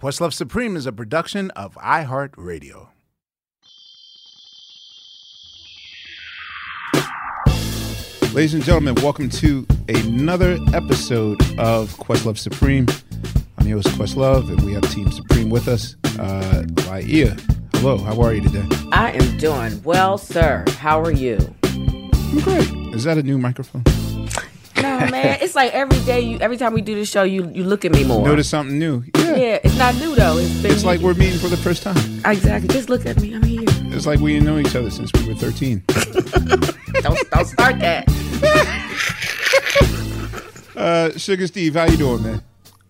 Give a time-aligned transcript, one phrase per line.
[0.00, 2.88] Questlove Supreme is a production of iHeartRadio.
[8.32, 12.86] Ladies and gentlemen, welcome to another episode of Questlove Supreme.
[13.58, 15.96] I'm your host, Questlove, and we have Team Supreme with us.
[16.18, 17.38] Uh, Laiya,
[17.74, 18.64] hello, how are you today?
[18.92, 20.64] I am doing well, sir.
[20.78, 21.36] How are you?
[21.62, 22.70] I'm great.
[22.94, 23.84] Is that a new microphone?
[24.82, 25.38] No, man.
[25.40, 27.92] It's like every day, you every time we do this show, you you look at
[27.92, 28.24] me more.
[28.26, 29.04] Notice something new.
[29.16, 29.36] Yeah.
[29.36, 30.38] Yeah, it's not new though.
[30.38, 31.96] It's been It's like we're meeting for the first time.
[32.24, 32.68] exactly.
[32.68, 33.34] Just look at me.
[33.34, 33.64] I'm here.
[33.94, 35.82] It's like we didn't know each other since we were 13.
[37.02, 38.04] Don't don't start that.
[40.76, 42.42] Uh, Sugar Steve, how you doing, man?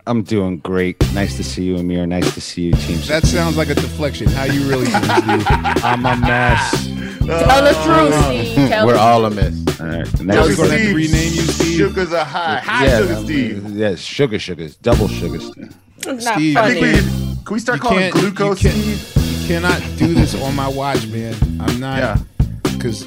[0.07, 0.97] I'm doing great.
[1.13, 2.07] Nice to see you, Amir.
[2.07, 2.99] Nice to see you, Team.
[3.07, 4.29] That sounds like a deflection.
[4.29, 5.47] How you really doing, Steve?
[5.85, 6.87] I'm a mess.
[7.19, 8.69] Tell the truth, Steve.
[8.69, 9.81] Tell We're the all a mess.
[9.81, 10.21] All right.
[10.23, 11.77] No, We're gonna have to rename you, Steve.
[11.79, 12.59] Sugars are high.
[12.61, 13.71] High yeah, sugar, um, Steve.
[13.71, 15.51] Yes, sugar, sugars, double sugars.
[15.99, 18.71] It's not Steve, I think we can, can we start You calling can't- glucose you
[18.71, 19.43] Steve?
[19.43, 21.35] You cannot do this on my watch, man.
[21.61, 21.99] I'm not.
[21.99, 22.17] Yeah.
[22.63, 23.07] Because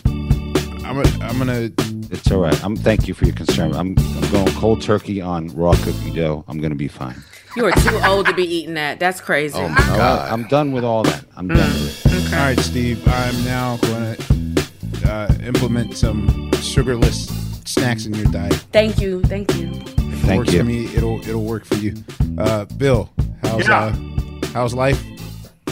[0.86, 1.70] I'm, a, I'm gonna.
[2.12, 2.64] It's all right.
[2.64, 2.76] I'm.
[2.76, 3.74] Thank you for your concern.
[3.74, 3.96] I'm.
[3.98, 6.44] I'm going cold turkey on raw cookie dough.
[6.48, 7.16] I'm gonna be fine.
[7.56, 9.00] You are too old to be eating that.
[9.00, 9.58] That's crazy.
[9.58, 10.32] Oh my All right, God.
[10.32, 11.24] I'm done with all that.
[11.36, 12.34] I'm done with it.
[12.34, 13.02] All right, Steve.
[13.08, 17.28] I'm now going to uh, implement some sugarless
[17.66, 18.54] snacks in your diet.
[18.72, 19.22] Thank you.
[19.24, 19.68] Thank you.
[19.70, 20.60] If it Thank works you.
[20.60, 21.94] for me, it'll it'll work for you.
[22.40, 23.10] Uh, Bill,
[23.44, 23.86] how's Yeah.
[23.86, 25.02] uh, how's life?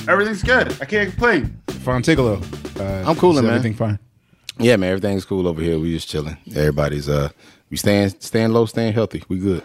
[0.07, 0.75] Everything's good.
[0.81, 1.59] I can't complain.
[1.67, 2.41] Fontigolo.
[2.79, 3.53] Uh, I'm coolin', is man.
[3.55, 3.97] Everything fine.
[4.57, 5.79] Yeah, man, everything's cool over here.
[5.79, 6.37] We just chilling.
[6.49, 7.29] Everybody's uh,
[7.69, 9.23] we staying staying low, staying healthy.
[9.27, 9.63] We good.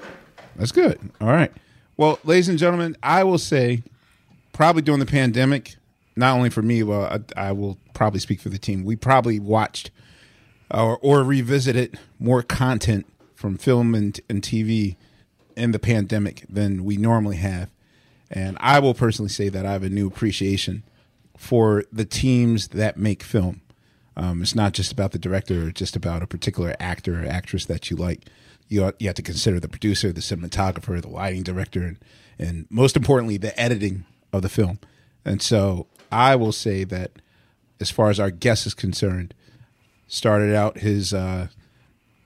[0.56, 0.98] That's good.
[1.20, 1.52] All right.
[1.96, 3.82] Well, ladies and gentlemen, I will say,
[4.52, 5.76] probably during the pandemic,
[6.14, 7.02] not only for me, well,
[7.36, 8.84] I, I will probably speak for the team.
[8.84, 9.90] We probably watched
[10.70, 14.96] or, or revisited more content from film and, and TV
[15.56, 17.70] in the pandemic than we normally have.
[18.30, 20.82] And I will personally say that I have a new appreciation
[21.36, 23.60] for the teams that make film.
[24.16, 27.66] Um, it's not just about the director or just about a particular actor or actress
[27.66, 28.24] that you like.
[28.68, 31.98] You, you have to consider the producer, the cinematographer, the lighting director, and,
[32.38, 34.78] and most importantly, the editing of the film.
[35.24, 37.12] And so I will say that
[37.80, 39.34] as far as our guest is concerned,
[40.08, 41.48] started out his uh,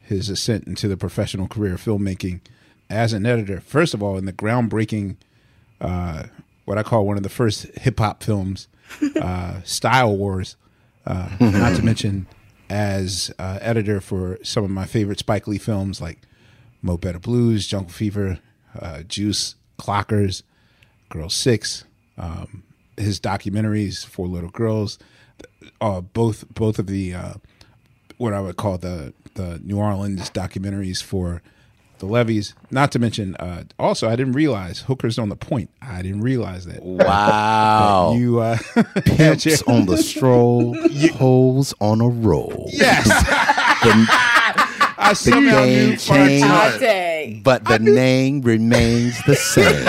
[0.00, 2.40] his ascent into the professional career of filmmaking
[2.88, 3.60] as an editor.
[3.60, 5.16] First of all, in the groundbreaking,
[5.80, 6.24] uh,
[6.64, 8.68] what I call one of the first hip hop films,
[9.20, 10.56] uh, Style Wars.
[11.06, 12.26] Uh, not to mention
[12.68, 16.18] as uh, editor for some of my favorite Spike Lee films like
[16.82, 18.38] Mo Better Blues, Jungle Fever,
[18.78, 20.42] uh, Juice, Clockers,
[21.08, 21.84] Girl Six,
[22.16, 22.62] um,
[22.96, 24.98] his documentaries, Four Little Girls,
[25.80, 27.34] uh, both both of the uh,
[28.18, 31.42] what I would call the the New Orleans documentaries for
[32.00, 32.54] the levees.
[32.70, 35.70] Not to mention, uh, also I didn't realize Hookers on the Point.
[35.80, 36.80] I didn't realize that.
[37.10, 38.14] Wow.
[38.16, 38.58] You uh,
[39.04, 40.76] Pimps on the stroll,
[41.14, 42.68] holes on a roll.
[42.72, 44.06] yes, The,
[45.02, 47.42] I somehow knew game changed.
[47.44, 49.86] But the name remains the same.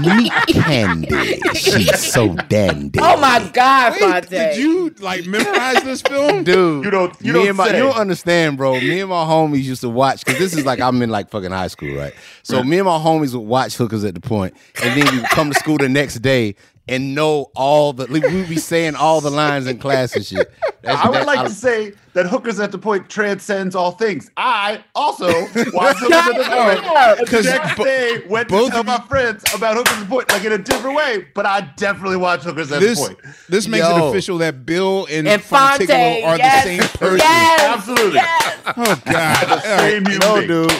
[0.00, 1.40] Meet Candy.
[1.54, 2.98] She's so dandy.
[3.02, 4.28] Oh my God, Wait, Fonte.
[4.30, 6.44] did you like memorize this film?
[6.44, 8.74] Dude, You don't- you me don't and my, you don't understand, bro.
[8.80, 11.50] Me and my homies used to watch because this is like I'm in like fucking
[11.50, 12.14] high school, right?
[12.42, 15.30] So me and my homies would watch Hookers at the Point, and then we would
[15.30, 16.54] come to school the next day,
[16.88, 18.06] and know all the.
[18.06, 20.50] We be saying all the lines in class and shit.
[20.82, 23.90] That's- I would that- like I- to say that Hookers at the Point transcends all
[23.92, 24.30] things.
[24.36, 25.26] I also
[25.72, 26.44] watch Hookers at the
[26.82, 27.18] Point.
[27.20, 30.00] Because The next bo- day, went both to tell of my friends about Hookers at
[30.00, 33.06] the Point, like in a different way, but I definitely watch Hookers at this the
[33.08, 33.18] Point.
[33.48, 33.96] this makes Yo.
[34.06, 37.18] it official that Bill and, And Fonte, Fontiglo are yes, the same person.
[37.18, 38.14] Yes, Absolutely.
[38.14, 38.56] yes.
[38.68, 38.96] Oh God!
[39.06, 39.62] Oh, all right.
[39.62, 40.48] Same human No, being.
[40.48, 40.72] dude.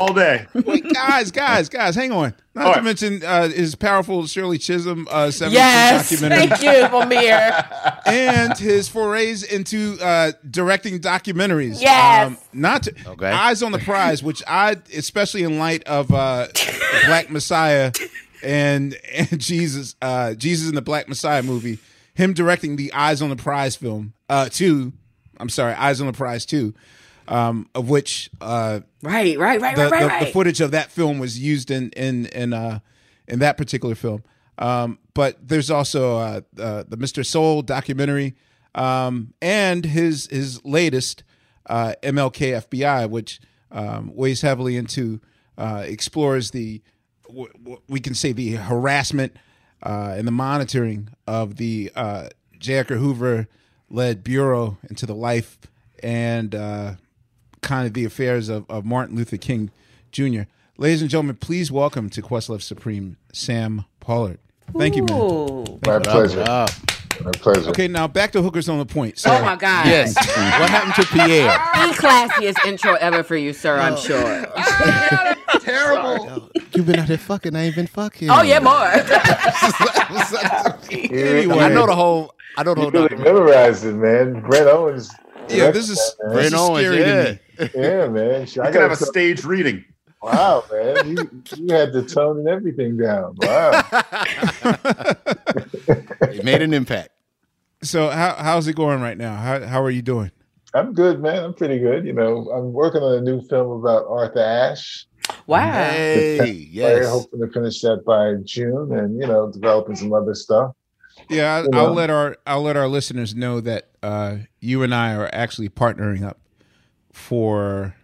[0.00, 0.46] All day.
[0.54, 2.34] Wait, guys, guys, guys, hang on.
[2.54, 2.84] Not All to right.
[2.84, 7.68] mention uh, his powerful Shirley Chisholm uh, 70s Yes, documentary thank you, Amir.
[8.06, 11.80] and his forays into uh, directing documentaries.
[11.82, 12.36] Yes.
[12.54, 13.28] not to, Okay.
[13.30, 16.46] Eyes on the Prize, which I, especially in light of uh,
[17.06, 17.92] Black Messiah
[18.42, 21.78] and and Jesus, uh, Jesus in the Black Messiah movie,
[22.14, 24.92] him directing the Eyes on the Prize film, uh, two.
[25.38, 26.74] I'm sorry, Eyes on the Prize two,
[27.30, 30.26] um, of which uh, Right, right, right, the, right, right, the, right.
[30.26, 32.80] the footage of that film was used in in in uh
[33.28, 34.22] in that particular film.
[34.58, 37.24] Um, but there's also uh, uh, the Mr.
[37.24, 38.34] Soul documentary,
[38.74, 41.22] um, and his his latest
[41.66, 43.40] uh, MLK FBI, which
[43.70, 45.20] um, weighs heavily into
[45.56, 46.82] uh, explores the
[47.28, 49.34] w- w- we can say the harassment
[49.82, 52.28] uh, and the monitoring of the uh,
[52.58, 52.74] J.
[52.78, 53.48] Edgar Hoover
[53.88, 55.58] led bureau into the life
[56.02, 56.94] and uh,
[57.62, 59.70] kind of the affairs of, of Martin Luther King
[60.12, 60.42] Jr.
[60.78, 64.38] Ladies and gentlemen, please welcome to Questlove Supreme Sam Pollard.
[64.78, 65.18] Thank you, man.
[65.20, 65.80] Ooh.
[65.86, 66.40] My pleasure.
[66.48, 66.70] Up.
[67.22, 67.68] My pleasure.
[67.70, 69.18] Okay, now back to hookers on the point.
[69.18, 69.86] So, Oh my God.
[69.86, 70.14] Yes.
[70.16, 71.48] what happened to Pierre?
[71.48, 73.80] The classiest intro ever for you, sir, Oh.
[73.82, 74.46] I'm sure.
[75.60, 76.50] Terrible.
[76.72, 77.54] You've been out there fucking?
[77.54, 78.30] I ain't been fucking.
[78.30, 78.90] Oh, yeah, more.
[80.90, 81.58] Anyway.
[81.58, 82.34] I know the whole.
[82.56, 83.02] I know the You whole.
[83.08, 84.40] really memorized it, man.
[84.40, 85.10] Brent Owens.
[85.48, 86.34] yeah, this is, man.
[86.36, 87.34] this Brent Owens, scary yeah.
[87.60, 87.84] To me.
[87.84, 88.30] Yeah, man.
[88.30, 89.84] I I could gotta have a tell- stage reading.
[90.22, 91.08] Wow, man.
[91.16, 93.36] You, you had the tone and everything down.
[93.40, 93.82] Wow.
[96.32, 97.10] It made an impact.
[97.82, 99.34] So, how, how's it going right now?
[99.36, 100.30] How, how are you doing?
[100.74, 101.42] I'm good, man.
[101.42, 102.04] I'm pretty good.
[102.06, 105.06] You know, I'm working on a new film about Arthur Ashe.
[105.46, 105.60] Wow.
[105.90, 107.08] Hey, We're yes.
[107.10, 110.72] hoping to finish that by June and, you know, developing some other stuff.
[111.28, 114.94] Yeah, I, You I'll let our I'll let our listeners know that uh, you and
[114.94, 116.38] I are actually partnering up
[117.12, 117.94] for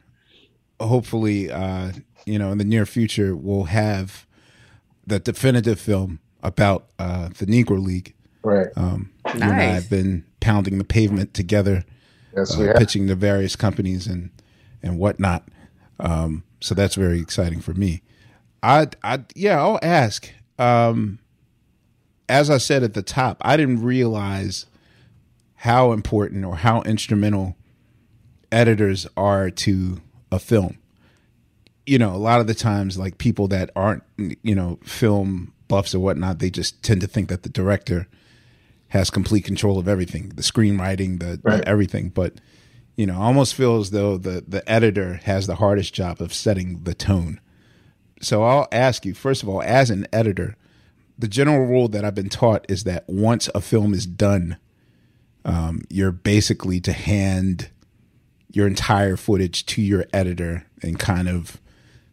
[0.80, 1.92] hopefully uh,
[2.26, 4.26] you know in the near future we'll have
[5.06, 8.14] the definitive film about uh, the Negro League.
[8.42, 8.68] Right.
[8.76, 11.84] Um, You and I have been pounding the pavement together,
[12.36, 12.76] Yes, uh, we have.
[12.76, 14.30] pitching to various companies and
[14.82, 15.48] and whatnot.
[15.98, 18.02] Um, so that's very exciting for me.
[18.62, 20.30] I I yeah I'll ask.
[20.58, 21.18] Um,
[22.28, 24.66] as I said at the top, I didn't realize
[25.60, 27.55] how important or how instrumental
[28.56, 30.00] editors are to
[30.32, 30.78] a film.
[31.86, 35.94] You know, a lot of the times, like people that aren't, you know, film buffs
[35.94, 38.08] or whatnot, they just tend to think that the director
[38.88, 41.58] has complete control of everything, the screenwriting, the, Right.
[41.58, 42.08] the everything.
[42.08, 42.34] But
[42.96, 46.32] you know, I almost feel as though the the editor has the hardest job of
[46.32, 47.40] setting the tone.
[48.22, 50.56] So I'll ask you first of all, as an editor,
[51.18, 54.56] the general rule that I've been taught is that once a film is done,
[55.44, 57.70] um, you're basically to hand
[58.56, 61.60] your entire footage to your editor and kind of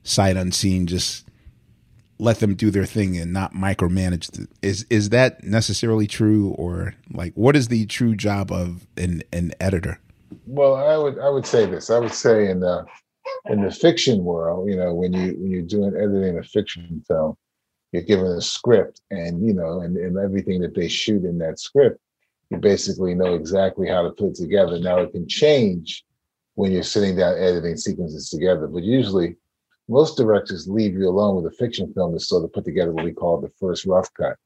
[0.03, 1.25] sight unseen just
[2.19, 6.95] let them do their thing and not micromanage the, is is that necessarily true or
[7.11, 9.99] like what is the true job of an an editor
[10.45, 11.89] Well, I would I would say this.
[11.89, 12.85] I would say in the
[13.45, 17.35] in the fiction world, you know, when you when you're doing editing a fiction film,
[17.91, 21.59] you're given a script and you know, and, and everything that they shoot in that
[21.59, 21.99] script,
[22.49, 24.79] you basically know exactly how to put it together.
[24.79, 26.03] Now it can change
[26.55, 29.35] when you're sitting down editing sequences together, but usually
[29.89, 33.05] most directors leave you alone with a fiction film to sort of put together what
[33.05, 34.37] we call the first rough cut,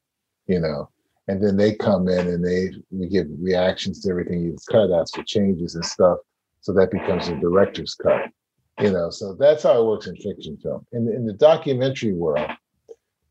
[0.46, 0.88] you know.
[1.28, 5.14] And then they come in and they we give reactions to everything you've cut, ask
[5.14, 6.18] for changes and stuff.
[6.60, 8.30] So that becomes a director's cut.
[8.80, 10.86] You know, so that's how it works in fiction film.
[10.92, 12.50] In in the documentary world,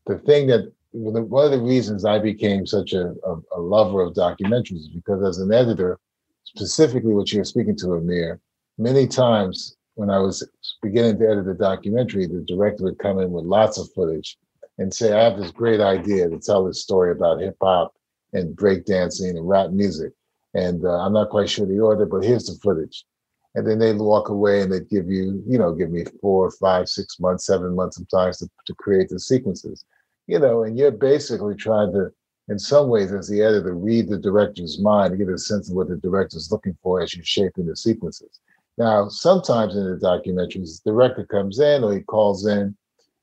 [0.06, 4.14] the thing that one of the reasons I became such a, a, a lover of
[4.14, 5.98] documentaries is because as an editor,
[6.44, 8.40] specifically what you're speaking to, Amir,
[8.78, 10.48] many times when I was
[10.80, 14.38] beginning to edit a documentary, the director would come in with lots of footage
[14.78, 17.92] and say, I have this great idea to tell this story about hip hop
[18.32, 20.12] and breakdancing and rap music.
[20.54, 23.04] And uh, I'm not quite sure the order, but here's the footage.
[23.54, 26.88] And then they'd walk away and they'd give you, you know, give me four, five,
[26.88, 29.84] six months, seven months sometimes to, to create the sequences,
[30.28, 32.10] you know, and you're basically trying to,
[32.48, 35.76] in some ways, as the editor, read the director's mind to get a sense of
[35.76, 38.40] what the director's looking for as you're shaping the sequences.
[38.78, 42.76] Now, sometimes in the documentaries, the director comes in or he calls in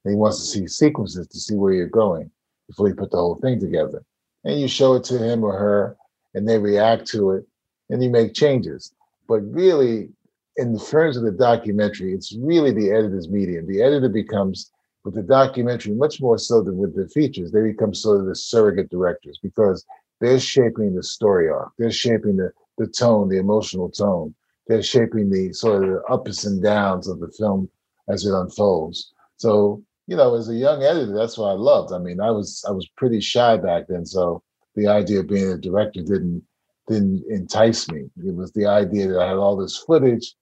[0.03, 2.29] and he wants to see sequences to see where you're going.
[2.67, 4.03] before you put the whole thing together.
[4.43, 5.95] And you show it to him or her,
[6.33, 7.45] and they react to it,
[7.89, 8.91] and you make changes.
[9.27, 10.09] But really,
[10.57, 13.67] in the terms of the documentary, it's really the editor's medium.
[13.67, 14.71] The editor becomes,
[15.03, 18.35] with the documentary, much more so than with the features, they become sort of the
[18.35, 19.85] surrogate directors because
[20.19, 24.33] they're shaping the story arc, they're shaping the, the tone, the emotional tone,
[24.67, 27.69] they're shaping the sort of the ups and downs of the film
[28.09, 29.13] as it unfolds.
[29.37, 31.93] So, you know, as a young editor, that's what I loved.
[31.93, 34.43] I mean, I was I was pretty shy back then, so
[34.75, 36.43] the idea of being a director didn't
[36.87, 38.09] didn't entice me.
[38.23, 40.35] It was the idea that I had all this footage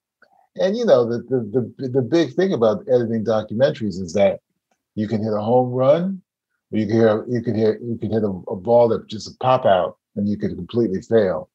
[0.55, 4.39] and you know, the, the the the big thing about editing documentaries is that
[4.95, 6.21] you can hit a home run,
[6.71, 9.39] or you can hear you can hear you can hit a, a ball that just
[9.39, 11.49] pop out, and you could completely fail.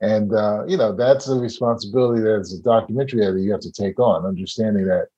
[0.00, 3.72] And uh, you know, that's a responsibility that as a documentary editor you have to
[3.72, 5.08] take on, understanding that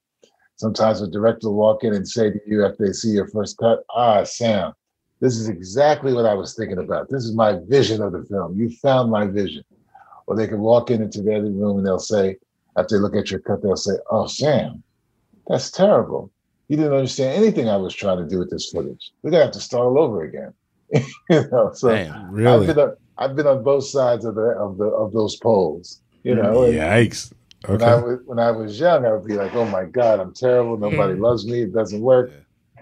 [0.56, 3.58] sometimes a director will walk in and say to you after they see your first
[3.58, 4.72] cut, ah, Sam,
[5.20, 7.08] this is exactly what I was thinking about.
[7.08, 8.58] This is my vision of the film.
[8.58, 9.64] You found my vision.
[10.26, 12.36] Or they can walk in into the editing room and they'll say,
[12.76, 14.82] after they look at your cut, they'll say, "Oh, Sam,
[15.48, 16.30] that's terrible.
[16.68, 19.12] You didn't understand anything I was trying to do with this footage.
[19.22, 20.54] We're gonna have to start all over again."
[20.92, 22.68] you know, so Damn, really?
[22.68, 26.00] I've been, I've been on both sides of the of the of those poles.
[26.24, 27.32] You know, and Yikes.
[27.66, 28.02] when I Okay.
[28.06, 30.76] was when I was young, I would be like, "Oh my God, I'm terrible.
[30.76, 30.82] Hmm.
[30.82, 31.62] Nobody loves me.
[31.62, 32.32] It doesn't work."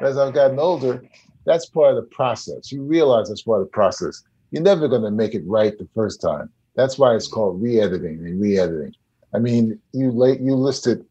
[0.00, 1.02] As I've gotten older,
[1.46, 2.70] that's part of the process.
[2.70, 4.22] You realize that's part of the process.
[4.50, 6.50] You're never going to make it right the first time.
[6.74, 8.92] That's why it's called re-editing and re-editing.
[9.34, 11.04] I mean, you late you listed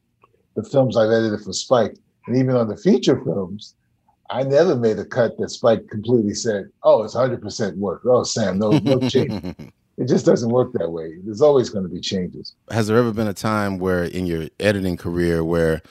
[0.55, 3.75] the films I've edited for Spike, and even on the feature films,
[4.29, 8.57] I never made a cut that Spike completely said, "Oh, it's 100% work." Oh, Sam,
[8.57, 9.55] no, no change.
[9.97, 11.17] It just doesn't work that way.
[11.23, 12.55] There's always going to be changes.
[12.69, 15.81] Has there ever been a time where in your editing career where,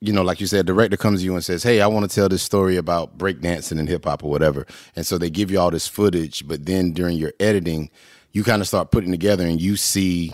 [0.00, 2.14] you know, like you said, director comes to you and says, Hey, I want to
[2.14, 4.66] tell this story about breakdancing and hip hop or whatever.
[4.96, 7.90] And so they give you all this footage, but then during your editing,
[8.32, 10.32] you kind of start putting together and you see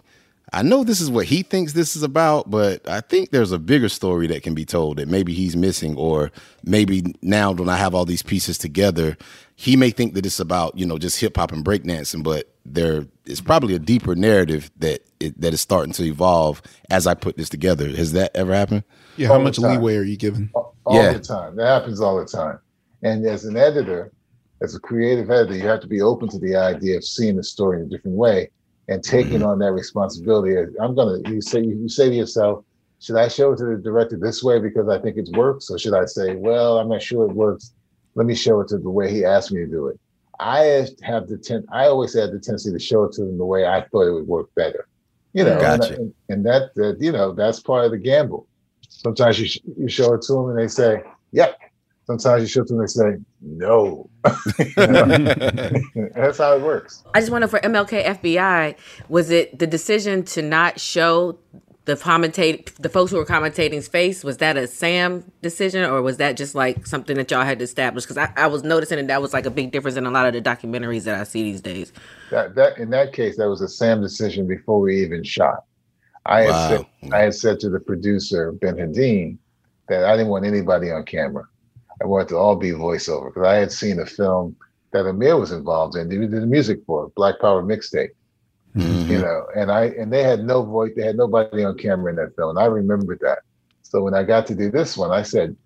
[0.52, 3.58] I know this is what he thinks this is about, but I think there's a
[3.58, 6.30] bigger story that can be told that maybe he's missing, or
[6.62, 9.16] maybe now when I have all these pieces together,
[9.56, 13.06] he may think that it's about you know just hip hop and breakdancing, but there
[13.24, 17.36] is probably a deeper narrative that it, that is starting to evolve as I put
[17.36, 17.88] this together.
[17.88, 18.84] Has that ever happened?
[19.16, 20.50] Yeah, how all the much leeway are you given?
[20.54, 21.12] all Yeah.
[21.12, 21.56] the time.
[21.56, 22.60] That happens all the time.
[23.02, 24.12] And as an editor,
[24.62, 27.42] as a creative editor, you have to be open to the idea of seeing the
[27.42, 28.50] story in a different way
[28.88, 29.48] and taking mm-hmm.
[29.48, 30.56] on that responsibility.
[30.80, 32.64] I'm gonna you say you say to yourself,
[33.00, 35.78] should I show it to the director this way because I think it works, or
[35.78, 37.72] should I say, well, I'm not sure it works.
[38.14, 40.00] Let me show it to the way he asked me to do it.
[40.38, 41.66] I have the ten.
[41.72, 44.12] I always had the tendency to show it to them the way I thought it
[44.12, 44.86] would work better.
[45.32, 45.94] You know, and, Gotcha.
[45.96, 48.46] and, and that, that you know that's part of the gamble.
[48.88, 51.02] Sometimes you sh- you show it to them and they say,
[51.32, 51.58] "Yep."
[52.06, 54.08] Sometimes you show to them and say, "No."
[54.76, 57.02] that's how it works.
[57.14, 58.76] I just wonder for MLK FBI,
[59.08, 61.38] was it the decision to not show
[61.86, 64.22] the commentate the folks who were commentating's face?
[64.22, 67.64] Was that a Sam decision, or was that just like something that y'all had to
[67.64, 68.04] establish?
[68.04, 70.26] Because I, I was noticing that that was like a big difference in a lot
[70.26, 71.92] of the documentaries that I see these days.
[72.30, 75.64] That that in that case, that was a Sam decision before we even shot.
[76.24, 76.68] I had Wow.
[76.68, 79.38] said I had said to the producer Ben Hedin
[79.88, 81.44] that I didn't want anybody on camera.
[82.02, 84.56] I wanted to all be voiceover because I had seen a film
[84.92, 86.10] that Amir was involved in.
[86.10, 88.10] He did the music for Black Power mixtape,
[88.76, 89.08] Mhm.
[89.08, 90.92] you know, and I and they had no voice.
[90.96, 93.38] They had nobody on camera in that film, and I remembered that.
[93.82, 95.56] So when I got to do this one, I said,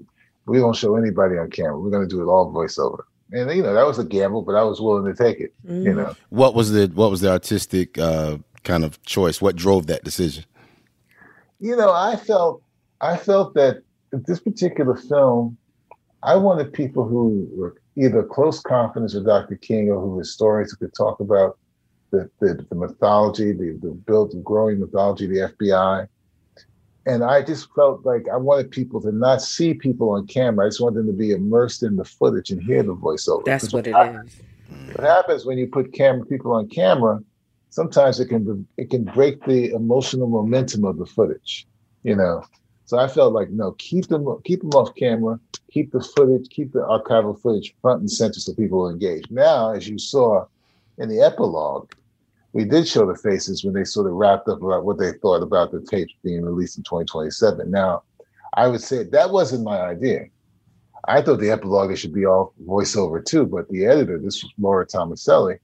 [0.46, 1.78] "We won't show anybody on camera.
[1.78, 3.00] We're going to do it all voiceover."
[3.32, 5.52] And you know that was a gamble, but I was willing to take it.
[5.68, 6.14] You know.
[6.30, 9.40] What was the what was the artistic uh, kind of choice?
[9.40, 10.44] What drove that decision?
[11.62, 12.62] you know, I felt
[13.00, 13.82] I felt that
[14.12, 15.56] this particular film,
[16.22, 19.56] I wanted people who were either close confidence with Dr.
[19.56, 21.58] King or who were historians who could talk about
[22.12, 26.06] the the, the mythology, the the built and growing mythology of the FBI.
[27.06, 30.66] And I just felt like I wanted people to not see people on camera.
[30.66, 33.44] I just wanted them to be immersed in the footage and hear the voiceover.
[33.46, 34.36] That's what it I- is.
[34.92, 37.18] what happens when you put camera people on camera
[37.70, 41.66] sometimes it can it can break the emotional momentum of the footage
[42.02, 42.42] you know
[42.90, 45.38] so i felt like no keep them keep them off camera
[45.70, 49.70] keep the footage keep the archival footage front and center so people will engage now
[49.70, 50.44] as you saw
[50.99, 51.88] in the epilogue
[52.52, 55.40] we did show the faces when they sort of wrapped up about what they thought
[55.40, 58.02] about the tapes being released in 2027 now
[58.54, 60.25] i would say that wasn't my idea.
[61.09, 64.87] I thought the epilogue should be all voiceover too, but the editor, this was Laura
[64.87, 65.59] Tomaselli,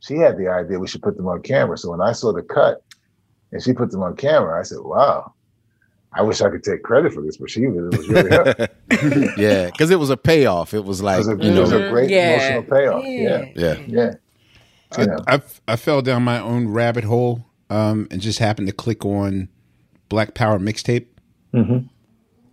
[0.00, 1.78] she had the idea we should put them on camera.
[1.78, 2.82] So when I saw the cut
[3.52, 5.32] and she put them on camera, I said, "Wow,
[6.14, 8.68] I wish I could take credit for this, but she it was really her."
[9.38, 10.74] yeah, because it was a payoff.
[10.74, 12.34] It was It like was a, you it was a great Yeah.
[12.34, 13.04] emotional payoff.
[13.04, 13.74] Yeah, yeah.
[13.86, 14.14] yeah.
[14.98, 15.16] You know.
[15.26, 19.48] I, I fell down my own rabbit hole um, and just happened to click on
[20.10, 21.06] Black Power mixtape.
[21.54, 21.88] Mhm.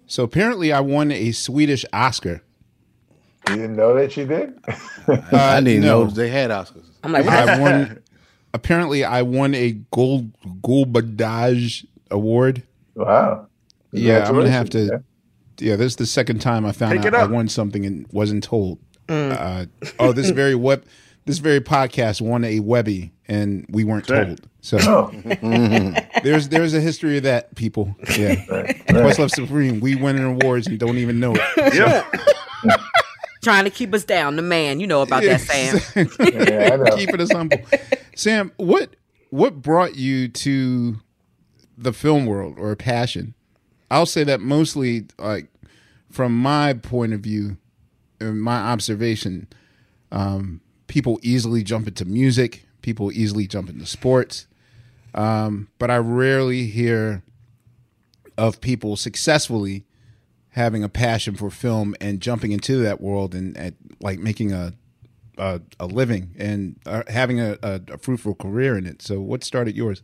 [0.07, 2.41] So apparently, I won a Swedish Oscar.
[3.49, 4.53] You didn't know that you did?
[5.33, 6.05] I didn't no.
[6.05, 6.85] know they had Oscars.
[7.03, 7.25] I'm like.
[7.27, 7.99] I won.
[8.53, 12.63] apparently, I won a gold Guldbagge award.
[12.95, 13.47] wow.
[13.91, 14.77] Yeah, I'm gonna have to.
[14.77, 15.05] Congratulations,
[15.59, 18.43] Yeah, this is the second time I found Pick out I won something and wasn't
[18.43, 18.79] told.
[19.07, 19.65] Uh,
[19.97, 20.85] oh, this very web,
[21.25, 24.41] this very podcast won a Webby, and we weren't told.
[24.61, 25.11] So Oh,
[26.23, 27.95] there's there's a history of that, people.
[28.17, 28.35] Yeah,
[28.89, 31.73] Questlove Supreme, we winning awards and don't even know it.
[31.73, 32.79] Yep.
[33.41, 34.35] Trying to keep us down.
[34.35, 35.79] The man, you know about that, Sam.
[35.95, 36.95] yeah, I know.
[36.97, 37.57] keeping us humble.
[38.15, 38.95] Sam, what
[39.29, 40.97] what brought you to
[41.77, 43.33] the film world or passion?
[43.91, 45.47] I'll say that mostly like
[46.11, 47.57] from my point of view
[48.19, 49.47] and my observation,
[50.11, 54.47] um, people easily jump into music, people easily jump into sports.
[55.13, 57.23] Um, but I rarely hear
[58.37, 59.85] of people successfully
[60.49, 64.73] having a passion for film and jumping into that world and, and like making a
[65.39, 69.01] a, a living and uh, having a, a, a fruitful career in it.
[69.01, 70.03] So, what started yours?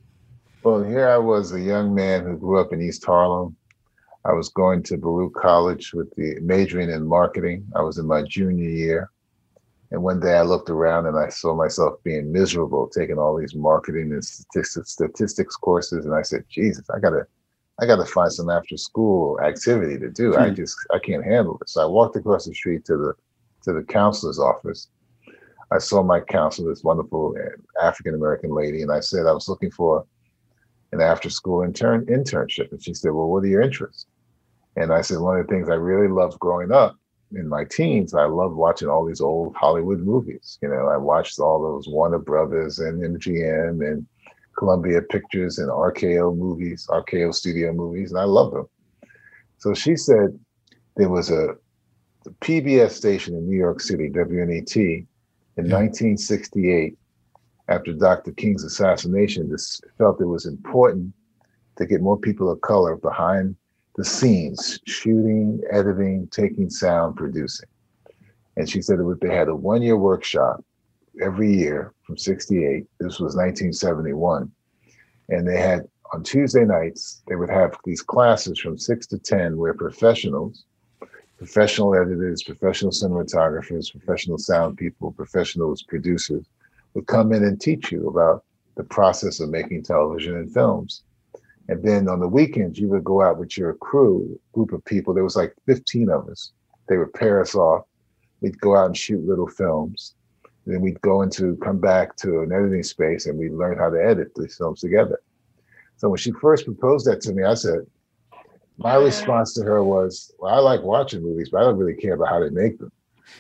[0.64, 3.56] Well, here I was, a young man who grew up in East Harlem.
[4.26, 7.68] I was going to Baruch College with the majoring in marketing.
[7.76, 9.12] I was in my junior year.
[9.92, 13.54] And one day I looked around and I saw myself being miserable, taking all these
[13.54, 16.06] marketing and statistics, statistics courses.
[16.06, 17.28] And I said, Jesus, I gotta,
[17.80, 20.36] I gotta find some after school activity to do.
[20.36, 20.56] I hmm.
[20.56, 21.74] just, I can't handle this.
[21.74, 23.14] So I walked across the street to the,
[23.64, 24.88] to the counselor's office.
[25.72, 29.48] I saw my counselor, this wonderful uh, African American lady, and I said I was
[29.48, 30.06] looking for
[30.94, 32.72] an after school intern internship.
[32.72, 34.06] And she said, Well, what are your interests?
[34.76, 36.98] And I said, One of the things I really loved growing up
[37.32, 40.58] in my teens, I loved watching all these old Hollywood movies.
[40.62, 44.06] You know, I watched all those Warner Brothers and MGM and
[44.58, 48.70] Columbia Pictures and RKO movies, RKO studio movies, and I loved them.
[49.58, 50.38] So she said
[50.96, 51.56] there was a
[52.42, 54.76] PBS station in New York City, WNET,
[55.58, 56.98] in 1968
[57.68, 58.32] after Dr.
[58.34, 61.14] King's assassination, this felt it was important
[61.78, 63.56] to get more people of color behind
[63.96, 67.70] the scenes, shooting, editing, taking sound, producing.
[68.58, 70.64] And she said that they had a one year workshop
[71.22, 72.86] every year from 68.
[73.00, 74.52] This was 1971.
[75.30, 79.58] And they had on Tuesday nights, they would have these classes from six to 10
[79.58, 80.66] where professionals,
[81.38, 86.46] professional editors, professional cinematographers, professional sound people, professionals, producers,
[86.94, 88.44] would come in and teach you about
[88.76, 91.04] the process of making television and films.
[91.68, 95.14] And then on the weekends, you would go out with your crew, group of people.
[95.14, 96.52] There was like 15 of us.
[96.88, 97.86] They would pair us off.
[98.42, 100.14] We'd go out and shoot little films.
[100.66, 104.04] then we'd go into, come back to an editing space and we'd learn how to
[104.04, 105.20] edit these films together.
[105.98, 107.80] So when she first proposed that to me, I said,
[108.78, 112.14] my response to her was, well, I like watching movies, but I don't really care
[112.14, 112.92] about how they make them.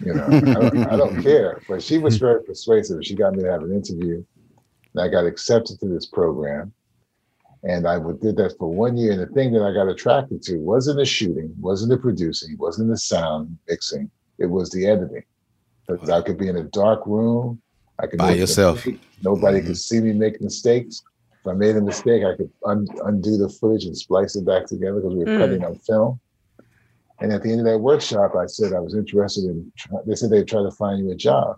[0.03, 1.61] You know, I, don't, I don't care.
[1.67, 3.03] But she was very persuasive.
[3.03, 4.23] She got me to have an interview,
[4.93, 6.73] and I got accepted to this program.
[7.67, 9.11] And I did that for one year.
[9.13, 12.89] And the thing that I got attracted to wasn't the shooting, wasn't the producing, wasn't
[12.89, 14.09] the sound mixing.
[14.37, 15.23] It was the editing.
[15.87, 17.61] Because I could be in a dark room.
[17.99, 18.85] I could By make a yourself.
[18.85, 19.01] mistake.
[19.23, 21.01] Nobody could see me make mistakes.
[21.41, 24.65] If I made a mistake, I could un- undo the footage and splice it back
[24.67, 25.39] together because we were Mm.
[25.39, 26.19] cutting on film.
[27.21, 29.71] And at the end of that workshop, I said I was interested in.
[29.77, 31.57] try- They said they'd try to find you a job,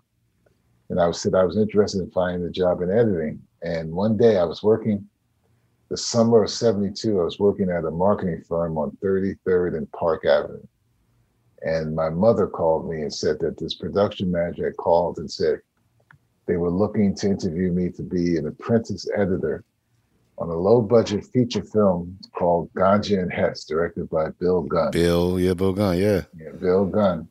[0.89, 3.41] and I said I was interested in finding a job in editing.
[3.63, 5.10] And one day I was working,
[5.89, 7.19] the summer of '72.
[7.19, 10.65] I was working at a marketing firm on 33rd and Park Avenue,
[11.62, 15.62] and my mother called me and said that this production manager had called and said
[16.45, 19.63] they were looking to interview me to be an apprentice editor
[20.38, 24.91] on a low budget feature film called Ganja and Hess, directed by Bill Gunn.
[24.91, 26.21] Bill, yeah, Bill Gunn, yeah.
[26.39, 27.28] Yeah, Bill Gunn.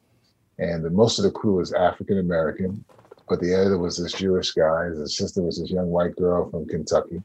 [0.58, 2.84] And the, most of the crew was African American,
[3.28, 4.86] but the editor was this Jewish guy.
[4.86, 7.22] His assistant was this young white girl from Kentucky.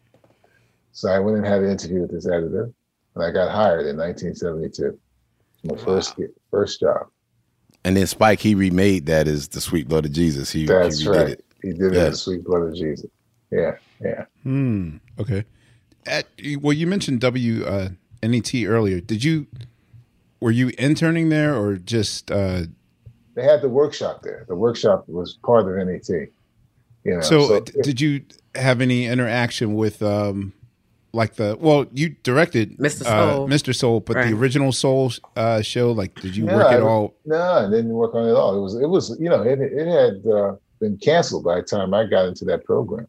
[0.94, 2.72] So I went and had an interview with this editor,
[3.16, 4.98] and I got hired in 1972.
[5.64, 6.16] My first
[6.50, 7.08] first job.
[7.84, 10.52] And then Spike, he remade that as the Sweet Blood of Jesus.
[10.52, 11.30] He, That's he right.
[11.30, 11.46] it.
[11.62, 12.12] He did it Yeah.
[12.12, 13.10] Sweet Blood of Jesus.
[13.52, 14.26] Yeah, yeah.
[14.44, 14.98] Hmm.
[15.20, 15.46] Okay.
[16.06, 16.28] At,
[16.60, 17.90] well, you mentioned W uh,
[18.24, 19.00] NET earlier.
[19.00, 19.48] Did you
[20.40, 22.64] were you interning there or just uh,
[23.36, 24.46] They had the workshop there.
[24.48, 26.10] The workshop was part of NET.
[27.04, 28.26] You know, so, so d- did you
[28.56, 30.54] have any interaction with um,
[31.14, 33.02] like the well, you directed Mr.
[33.06, 33.48] uh, Soul.
[33.50, 33.76] Mr.
[33.76, 34.30] Soul, but Right.
[34.30, 37.14] the original Soul uh, show, like, did you No, work I at all?
[37.26, 38.58] No, I didn't work on it at all.
[38.58, 41.94] It was it was you know it it had uh, been canceled by the time
[41.94, 43.08] I got into that program.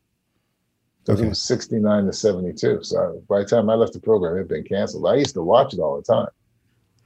[1.06, 1.24] So Okay.
[1.24, 2.80] it was sixty nine to seventy two.
[2.82, 5.06] So by the time I left the program, it had been canceled.
[5.06, 6.28] I used to watch it all the time.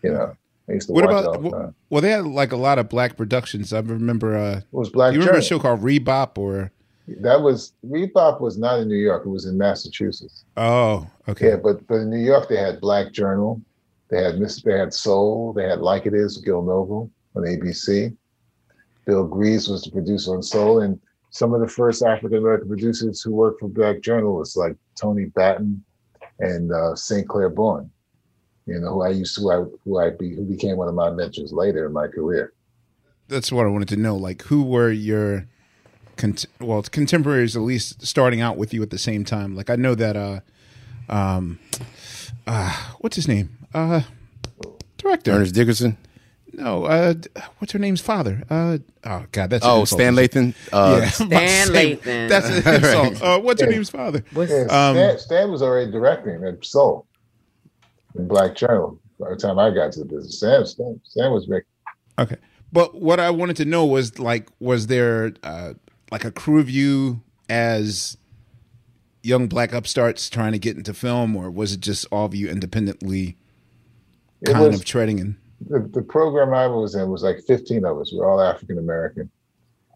[0.03, 0.35] You know,
[0.69, 1.25] I used to What watch about?
[1.25, 1.75] it all the time.
[1.91, 3.73] Well, they had like a lot of black productions.
[3.73, 4.37] I remember.
[4.37, 6.73] Uh, It was Black you remember a show called Rebop or?
[7.09, 9.25] That was Rebop was not in New York.
[9.25, 10.45] It was in Massachusetts.
[10.57, 11.51] Oh, okay.
[11.51, 13.61] Yeah, but but in New York they had Black Journal,
[14.09, 18.16] they had Miss, they had Soul, they had Like It Is Gil Noble on ABC.
[19.07, 20.99] Bill Greaves was the producer on Soul, and
[21.31, 25.27] some of the first African American producers who worked for Black Journal was like Tony
[25.27, 25.85] Batten
[26.40, 27.29] and uh, St.
[27.29, 27.90] Clair Bourne.
[28.66, 30.95] You know, who I used to who I who I be who became one of
[30.95, 32.53] my mentors later in my career.
[33.29, 34.16] That's what I wanted to know.
[34.16, 35.49] Like, who were your,
[36.16, 39.55] cont- well, contemporaries at least starting out with you at the same time?
[39.57, 40.16] Like, I know that.
[40.16, 40.40] uh
[41.09, 41.61] um,
[42.46, 43.57] uh, what's his name?
[43.72, 44.00] Uh,
[44.98, 45.31] director.
[45.33, 45.96] Ernest Dickerson.
[46.52, 47.14] No, uh,
[47.59, 48.42] what's her name's father?
[48.50, 49.85] Uh, oh God, that's Oh.
[49.85, 50.55] Stan Lathan.
[50.72, 52.29] Uh, Yeah, I'm about to Stan Lathan.
[52.29, 52.74] That's an
[53.11, 53.22] insult.
[53.22, 54.24] Uh, what's her name's father?
[54.33, 57.07] What's- Yeah, Um, Stan, Stan was already directing at Soul
[58.18, 60.38] in Black Journal by the time I got to the business.
[60.38, 61.66] Stan, Stan, Stan was making
[62.18, 62.37] Okay.
[62.72, 65.74] But what I wanted to know was like, was there uh,
[66.11, 68.16] like a crew of you as
[69.23, 72.49] young black upstarts trying to get into film, or was it just all of you
[72.49, 73.37] independently
[74.45, 75.37] kind was- of treading in?
[75.61, 78.12] the, the program I was in was like 15 of us.
[78.12, 79.31] We're all African American.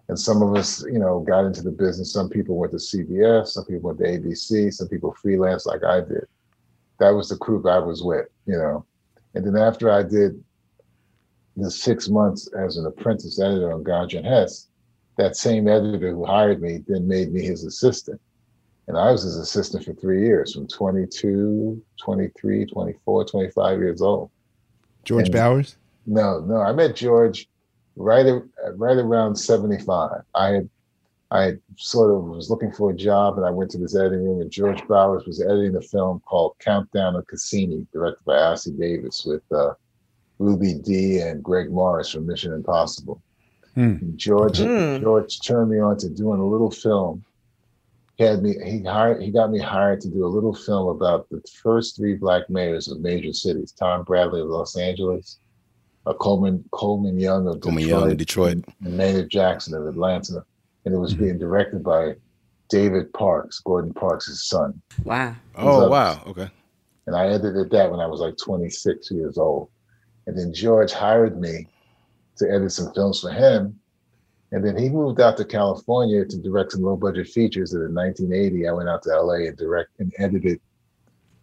[0.08, 2.12] And some of us, you know, got into the business.
[2.12, 6.00] Some people went to CBS, some people went to ABC, some people freelance like I
[6.00, 6.26] did.
[6.98, 8.84] That was the crew I was with, you know.
[9.34, 10.42] And then after I did
[11.56, 14.66] the six months as an apprentice editor on Ganja and Hess,
[15.16, 18.20] that same editor who hired me then made me his assistant.
[18.88, 24.30] And I was his assistant for three years, from 22, 23, 24, 25 years old.
[25.04, 25.76] George And- Bowers?
[26.06, 26.56] No, no.
[26.56, 27.46] I met George
[27.96, 28.26] right
[28.74, 30.22] right around seventy five.
[30.34, 30.68] I had
[31.30, 34.40] I sort of was looking for a job, and I went to this editing room,
[34.40, 39.24] and George Bowers was editing a film called Countdown of Kusini, directed by Ossie Davis,
[39.24, 39.74] with uh,
[40.40, 43.22] Ruby Dee and Greg Morris from Mission Impossible.
[43.80, 44.16] Hmm.
[44.16, 45.00] George Hmm.
[45.00, 47.24] George turned me on to doing a little film.
[48.16, 51.28] He had me he hired he got me hired to do a little film about
[51.30, 55.38] the first three black mayors of major cities: Tom Bradley of Los Angeles,
[56.06, 58.64] uh, Coleman Coleman Young of Coleman Detroit, Young in Detroit.
[58.84, 60.44] and Maynard Jackson of Atlanta,
[60.84, 62.14] and it was being directed by
[62.68, 64.80] David Parks, Gordon Parks' son.
[65.04, 65.34] Wow.
[65.56, 65.90] Oh up?
[65.90, 66.22] wow.
[66.26, 66.48] Okay.
[67.06, 69.70] And I edited that when I was like 26 years old.
[70.26, 71.66] And then George hired me
[72.40, 73.78] to edit some films for him.
[74.52, 77.72] And then he moved out to California to direct some low budget features.
[77.72, 80.60] And in 1980, I went out to LA and direct and edited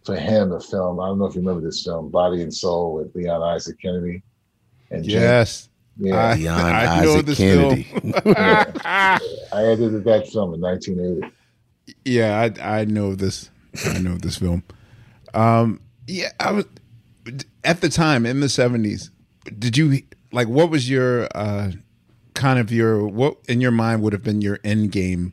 [0.04, 1.00] for him a film.
[1.00, 4.22] I don't know if you remember this film, Body and Soul with Leon Isaac Kennedy.
[4.90, 5.68] And James- Yes.
[5.98, 6.16] yeah.
[6.16, 7.82] I, Leon I know Isaac this Kennedy.
[7.84, 8.12] film.
[8.36, 9.18] I
[9.52, 11.32] edited that film in 1980.
[12.04, 13.50] yeah, I I know this.
[13.86, 14.62] I know this film.
[15.34, 16.64] Um, yeah, I was
[17.64, 19.10] at the time in the seventies.
[19.58, 21.72] Did you like what was your uh,
[22.34, 25.32] kind of your what in your mind would have been your end game,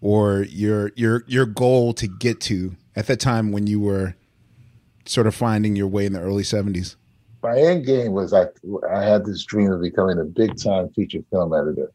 [0.00, 4.14] or your your your goal to get to at that time when you were
[5.04, 6.96] sort of finding your way in the early seventies?
[7.42, 8.46] my end game was I
[8.92, 11.92] I had this dream of becoming a big time feature film editor.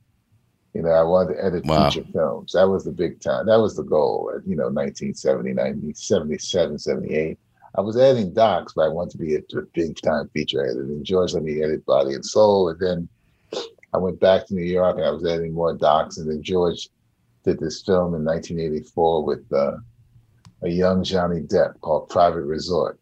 [0.73, 1.89] You know, I wanted to edit Wow.
[1.89, 2.53] feature films.
[2.53, 3.45] That was the big time.
[3.45, 7.37] That was the goal at, you know, 1970, 1977, 78.
[7.75, 10.81] I was editing docs, but I wanted to be a, a big time feature editor.
[10.83, 12.69] And George let me edit Body and Soul.
[12.69, 13.09] And then
[13.93, 16.17] I went back to New York and I was editing more docs.
[16.17, 16.87] And then George
[17.43, 19.77] did this film in 1984 with uh,
[20.63, 22.99] a young Johnny Depp called Private Resort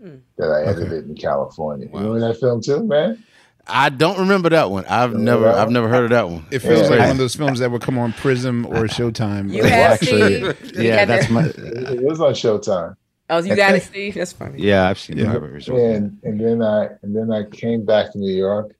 [0.00, 0.16] Hmm.
[0.36, 0.70] that I Okay.
[0.82, 1.88] edited in California.
[1.88, 2.00] Wow.
[2.00, 3.22] You remember that film too, man?
[3.68, 4.84] I don't remember that one.
[4.86, 6.44] I've Remember never I've never heard of that one.
[6.50, 6.96] It feels Yeah.
[6.96, 9.52] like one of those films that would come on Prism or Showtime.
[9.52, 10.74] You have actually, Steve.
[10.74, 11.44] Yeah, had that's my.
[11.56, 12.94] It was on Showtime.
[13.32, 14.14] Oh, you got it, Steve.
[14.14, 14.62] That's funny.
[14.62, 15.30] Yeah, I've seen Yeah.
[15.30, 15.80] Private Resort.
[15.80, 18.74] And and then I and then I came back to New York,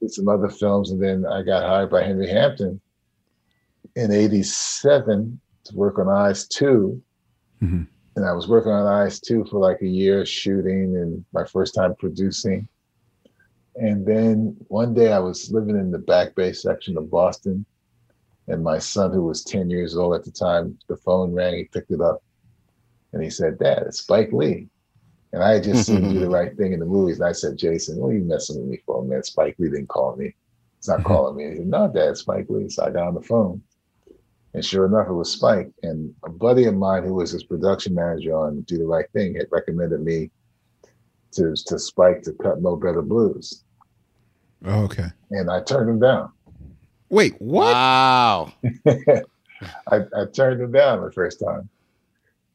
[0.00, 2.80] did some other films, and then I got hired by Henry Hampton
[3.96, 7.02] in '87 to work on Eyes 2
[7.62, 7.86] Mhm.
[8.16, 11.74] And I was working on Eyes 2 for like a year shooting and my first
[11.74, 12.68] time producing.
[13.76, 17.64] And then one day I was living in the Back Bay section of Boston,
[18.48, 21.64] and my son, who was 10 years old at the time, the phone rang, he
[21.64, 22.22] picked it up,
[23.12, 24.68] and he said, Dad, it's Spike Lee.
[25.32, 27.18] And I had just seen him do the right thing in the movies.
[27.18, 29.22] And I said, Jason, what are you messing with me for, man?
[29.22, 30.34] Spike Lee didn't call me.
[30.78, 31.50] He's not calling me.
[31.50, 32.68] He said, No, Dad, Spike Lee.
[32.68, 33.62] So I got on the phone.
[34.54, 35.70] And sure enough, it was Spike.
[35.82, 39.34] And a buddy of mine who was his production manager on Do the Right Thing
[39.34, 40.30] had recommended me
[41.32, 43.64] to, to Spike to cut Mo Better Blues.
[44.64, 45.08] Oh, okay.
[45.30, 46.32] And I turned him down.
[47.10, 47.72] Wait, what?
[47.72, 48.52] Wow.
[48.86, 51.68] I, I turned him down the first time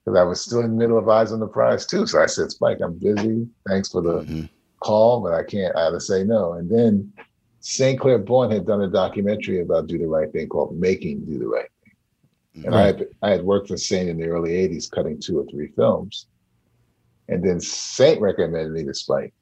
[0.04, 2.06] because I was still in the middle of Eyes on the Prize too.
[2.06, 3.48] So I said, Spike, I'm busy.
[3.68, 4.50] Thanks for the Mhm.
[4.82, 5.76] call, but I can't.
[5.76, 6.54] I had to say no.
[6.54, 7.14] And then
[7.62, 8.00] St.
[8.00, 11.48] Clair Bourne had done a documentary about Do the Right Thing called Making Do the
[11.48, 12.66] Right Thing.
[12.66, 15.46] And I had I had worked for Saint in the early '80s, cutting two or
[15.46, 16.28] three films.
[17.30, 19.34] And then Saint recommended me to Spike.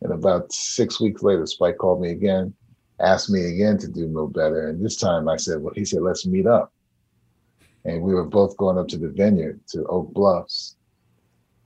[0.00, 2.54] And about six weeks later, Spike called me again,
[2.98, 4.68] asked me again to do Mo Better.
[4.68, 6.72] And this time I said, well, he said, let's meet up.
[7.84, 10.76] And we were both going up to the vineyard to Oak Bluffs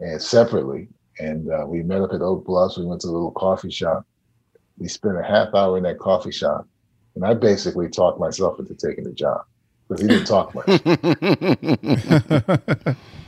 [0.00, 0.88] and separately.
[1.20, 2.78] And uh, we met up at Oak Bluffs.
[2.78, 4.06] We went to a little coffee shop.
[4.78, 6.66] We spent a half hour in that coffee shop.
[7.14, 9.42] And I basically talked myself into taking the job
[9.88, 10.66] because he didn't talk much.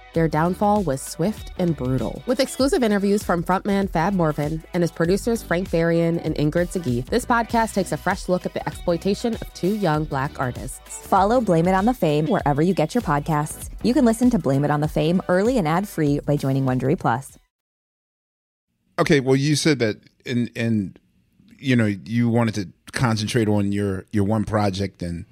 [0.13, 2.21] their downfall was swift and brutal.
[2.25, 7.07] With exclusive interviews from frontman Fab Morvan and his producers Frank Farian and Ingrid Segieth,
[7.07, 11.05] this podcast takes a fresh look at the exploitation of two young black artists.
[11.07, 13.69] Follow Blame It on the Fame wherever you get your podcasts.
[13.83, 16.65] You can listen to Blame It on the Fame early and ad free by joining
[16.65, 17.37] Wondery Plus.
[18.99, 20.99] Okay, well, you said that, and and
[21.57, 25.25] you know, you wanted to concentrate on your your one project, and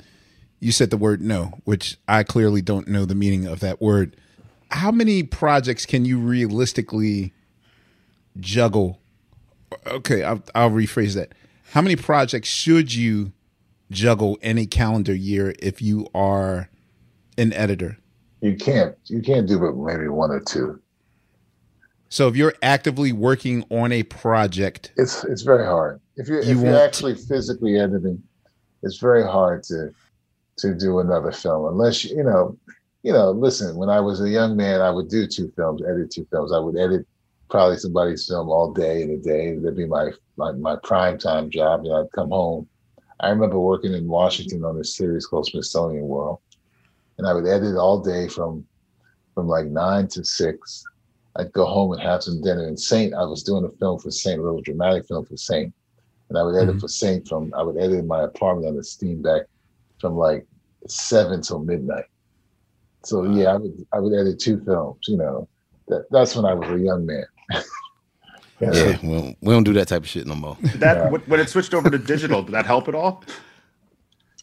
[0.59, 4.15] you said the word no, which I clearly don't know the meaning of that word.
[4.71, 7.34] How many projects can you realistically
[8.39, 8.99] juggle?
[9.88, 11.34] Okay, I'll, I'll rephrase that.
[11.71, 13.32] How many projects should you
[13.91, 16.69] juggle in a calendar year if you are
[17.38, 17.97] an editor?
[18.41, 20.79] You can't you can't do but maybe one or two.
[22.10, 25.99] So if you're actively working on a project, It's it's very hard.
[26.15, 28.23] If you're You if you're actually physically editing,
[28.82, 29.93] it's very hard to
[30.58, 32.58] to do another film unless you know
[33.03, 36.12] you know listen when i was a young man i would do two films edit
[36.12, 36.51] two films.
[36.51, 37.05] I would edit
[37.49, 39.55] probably somebody's film all day in a day.
[39.55, 41.85] That'd be my my, my prime time job.
[41.85, 42.67] And i'd come home.
[43.21, 46.39] I remember working in washington on this series called smithsonian world
[47.17, 48.65] and i would edit all day from
[49.33, 50.83] from like nine to six.
[51.38, 52.65] I'd go home and have some dinner.
[52.67, 55.73] And saint i was doing a film for saint a little dramatic film for saint.
[56.29, 56.81] And i would edit Mhm.
[56.81, 59.45] for saint from i would edit in my apartment on the Steenbeck
[60.01, 60.45] from like
[60.88, 62.05] seven till midnight.
[63.03, 64.99] So yeah, I would I would edit two films.
[65.07, 65.47] You know,
[65.88, 67.25] that that's when I was a young man.
[68.62, 68.73] You know?
[68.73, 70.57] Yeah, we don't, we don't do that type of shit no more.
[70.75, 73.23] That when- when it switched over to digital, did that help at all?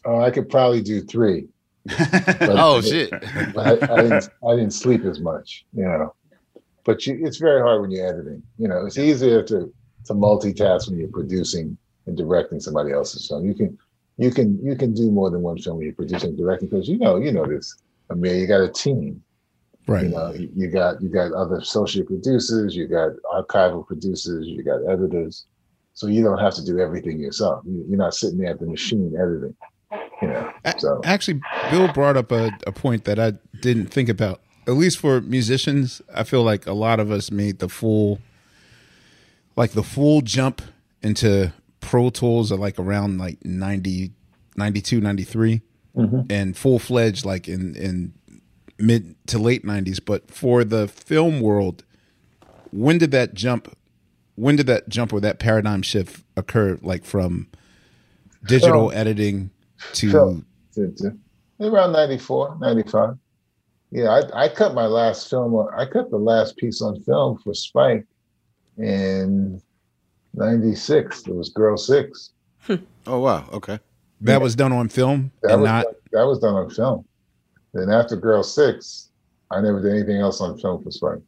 [0.05, 1.47] Oh, I could probably do three.
[1.85, 3.11] But- Oh, shit.
[3.53, 5.65] but I, I didn't I didn't sleep as much.
[5.71, 6.15] You know,
[6.83, 8.41] but you, it's very hard when you're editing.
[8.57, 9.71] You know, it's easier to
[10.05, 13.45] to multitask when you're producing and directing somebody else's film.
[13.45, 13.77] You can
[14.17, 16.87] you can you can do more than one film when you're producing and directing because
[16.89, 17.75] you know you know this.
[18.09, 19.23] I mean, you got a team.
[19.87, 20.03] Right.
[20.03, 24.81] You know, you got you got other associate producers, you got archival producers, you got
[24.89, 25.45] editors.
[25.93, 27.63] So you don't have to do everything yourself.
[27.65, 29.55] You, you're not sitting there at the machine editing.
[30.21, 31.41] You know, so Actually,
[31.71, 34.41] Bill brought up a, a point that I didn't think about.
[34.67, 38.19] At least for musicians, I feel like a lot of us made the full,
[39.55, 40.61] like the full jump
[41.01, 44.11] into Pro Tools at like around like 90,
[44.57, 45.61] 92, 93
[45.97, 46.31] Mhm.
[46.31, 48.13] and full fledged like in, in
[48.77, 49.99] mid to late 90s.
[50.03, 51.83] But for the film world,
[52.71, 53.75] when did that jump?
[54.35, 56.77] When did that jump or that paradigm shift occur?
[56.81, 57.47] Like from
[58.45, 58.99] digital Film.
[58.99, 59.49] editing
[59.93, 60.45] to Film.
[60.75, 61.17] to, to
[61.59, 63.15] around 94, 95.
[63.89, 65.55] Yeah, I, I cut my last film.
[65.75, 68.05] I cut the last piece on film for Spike
[68.77, 69.61] in
[70.33, 71.21] '96.
[71.27, 72.31] It was Girl Six.
[73.07, 73.79] Oh wow, okay.
[74.21, 77.05] That was done on film That and was not done, that was done on film.
[77.73, 79.09] Then after Girl Six,
[79.51, 81.21] I never did anything else on film for Spike.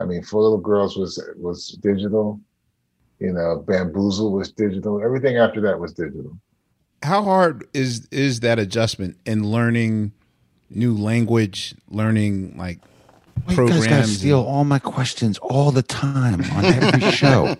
[0.00, 2.40] I mean, Four Little Girls was was digital.
[3.18, 5.02] You know, Bamboozle was digital.
[5.02, 6.36] Everything after that was digital.
[7.02, 10.12] how hard is is that adjustment in learning
[10.70, 12.78] new language, learning like
[13.44, 17.54] Why you guys gotta steal all my questions all the time on every show.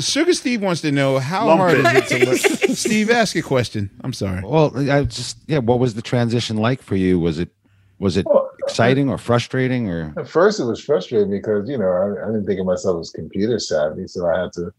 [0.00, 1.86] Sugar Steve wants to know how Lump hard it.
[1.86, 2.26] is it to
[2.66, 2.74] learn?
[2.76, 3.90] Steve, ask a question.
[4.02, 4.42] I'm sorry.
[4.44, 5.58] Well, I just yeah.
[5.58, 7.18] What was the transition like for you?
[7.20, 7.50] Was it
[7.98, 8.26] was it
[8.64, 10.12] exciting or frustrating or?
[10.16, 13.10] At first, it was frustrating because you know I, I didn't think of myself as
[13.10, 14.70] computer savvy, so I had to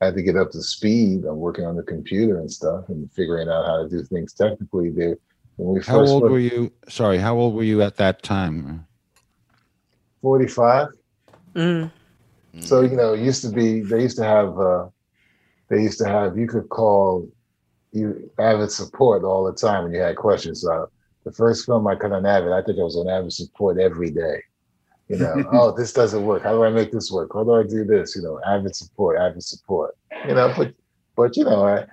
[0.00, 3.10] I had to get up to speed on working on the computer and stuff and
[3.12, 4.90] figuring out how to do things technically.
[4.90, 5.16] There,
[5.56, 6.72] when we first How old went- were you?
[6.88, 8.86] Sorry, how old were you at that time?
[10.22, 10.88] 45.
[12.60, 14.86] So you know, it used to be they used to have uh
[15.68, 17.28] they used to have you could call
[17.92, 20.62] you Avid support all the time when you had questions.
[20.62, 20.88] So
[21.24, 24.10] the first film I cut on Avid, I think I was on Avid support every
[24.10, 24.42] day.
[25.08, 26.42] You know, oh, this doesn't work.
[26.42, 27.30] How do I make this work?
[27.34, 28.16] How do I do this?
[28.16, 29.96] You know, Avid support, Avid support.
[30.26, 30.74] You know, but
[31.16, 31.84] but you know, I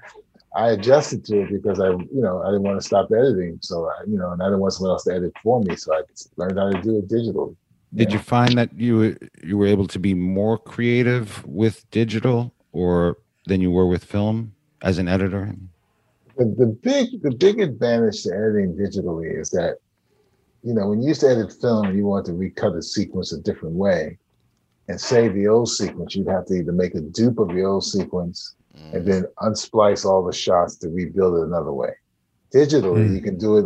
[0.55, 3.59] I adjusted to it because I, you know, I didn't want to stop editing.
[3.61, 5.75] So I, you know, and I didn't want someone else to edit for me.
[5.75, 6.01] So I
[6.37, 7.55] learned how to do it digitally.
[7.93, 12.53] Did you find that you were- you were able to be more creative with digital
[12.71, 15.53] or than you were with film as an editor?
[16.37, 19.75] the, the big the big advantage to editing digitally is that
[20.63, 23.39] you know when you used to edit film you want to recut a sequence a
[23.41, 24.17] different way
[24.87, 27.83] and save the old sequence you'd have to either make a dupe of the old
[27.83, 28.55] sequence
[28.93, 31.91] and then unsplice all the shots to rebuild it another way
[32.53, 33.15] digitally Hmm.
[33.15, 33.65] you can do it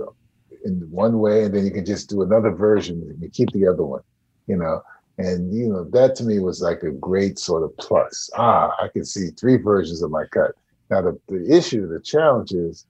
[0.66, 3.68] in one way and then you can just do another version and you keep the
[3.68, 4.02] other one
[4.48, 4.82] you know
[5.18, 8.88] and you know that to me was like a great sort of plus ah i
[8.88, 10.56] can see three versions of my cut
[10.94, 12.86] now the, the issue, the challenge is,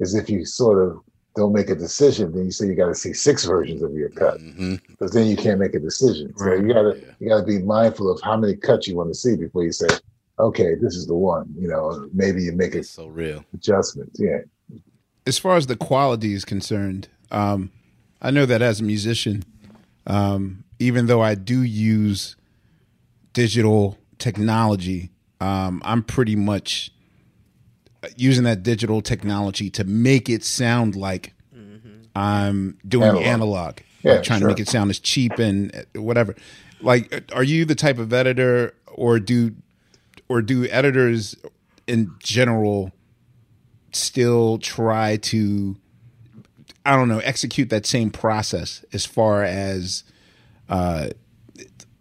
[0.00, 1.00] is if you sort of
[1.36, 4.08] don't make a decision, then you say you got to see six versions of your
[4.10, 4.38] cut,
[4.88, 6.32] because then you can't make a decision.
[6.36, 9.36] So you gotta you gotta be mindful of how many cuts you want to see
[9.36, 9.86] before you say,
[10.38, 11.52] okay, this is the one.
[11.56, 14.10] You know, maybe you make a so real adjustment.
[14.14, 14.38] Yeah.
[15.26, 17.70] as far as the quality is concerned, um,
[18.20, 19.44] I know that as a musician,
[20.06, 22.36] um, even though I do use
[23.32, 26.90] digital technology, um, I'm pretty much
[28.16, 31.32] using that digital technology to make it sound like
[32.14, 33.24] I'm doing Analog.
[33.24, 34.48] analog, Yeah, Like, trying sure.
[34.48, 36.36] to make it sound as cheap and uh, whatever.
[36.80, 39.54] Like, are you the type of editor, or do
[40.28, 41.34] or do editors
[41.86, 42.92] in general
[43.92, 45.76] still try to
[46.86, 50.04] I don't know execute that same process as far as
[50.68, 51.08] uh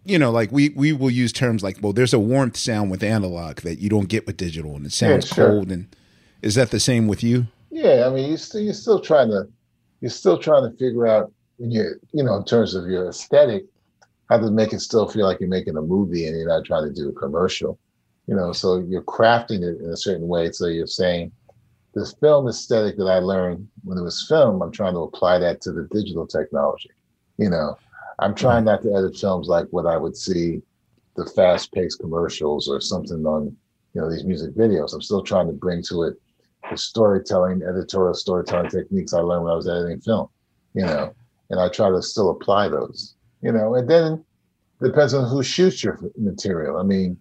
[0.05, 3.03] you know like we we will use terms like well there's a warmth sound with
[3.03, 5.47] analog that you don't get with digital and it sounds sure.
[5.47, 5.95] cold and
[6.41, 9.47] is that the same with you Yeah, I mean, you still you're still trying to
[9.99, 13.63] you're still trying to figure out when you you know in terms of your aesthetic
[14.29, 16.87] how to make it still feel like you're making a movie and you're not trying
[16.87, 17.79] to do a commercial.
[18.27, 20.51] You know, so you're crafting it in a certain way.
[20.51, 21.31] So you're saying
[21.95, 25.61] this film aesthetic that I learned when it was film, I'm trying to apply that
[25.61, 26.91] to the digital technology.
[27.37, 27.77] You know,
[28.19, 30.61] I'm trying not to edit films like what I would see
[31.15, 33.55] the fast-paced commercials or something on
[33.93, 34.93] you know these music videos.
[34.93, 36.15] I'm still trying to bring to it
[36.69, 40.27] the storytelling, editorial storytelling techniques I learned when I was editing film.
[40.73, 41.13] You know,
[41.49, 43.15] and I try to still apply those.
[43.41, 44.23] You know, and then
[44.81, 46.77] depends on who shoots your material.
[46.77, 47.17] I mean,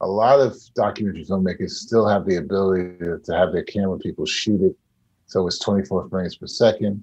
[0.00, 4.26] a lot of documentary filmmakers still have the ability to, to have their camera people
[4.26, 4.76] shoot it
[5.26, 7.02] so it's 24 frames per second.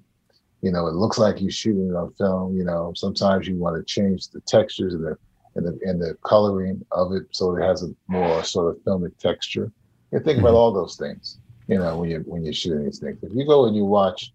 [0.62, 2.56] You know, it looks like you're shooting it on film.
[2.56, 5.16] You know, sometimes you want to change the textures and the
[5.56, 9.16] and the and the coloring of it so it has a more sort of filmic
[9.18, 9.72] texture.
[10.12, 11.38] You think about all those things.
[11.66, 13.18] You know, when you when you're shooting these things.
[13.22, 14.32] If you go and you watch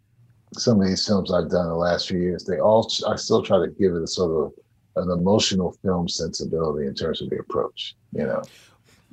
[0.54, 3.44] some of these films I've done in the last few years, they all I still
[3.44, 4.54] try to give it a sort of
[5.04, 7.96] an emotional film sensibility in terms of the approach.
[8.14, 8.44] You know,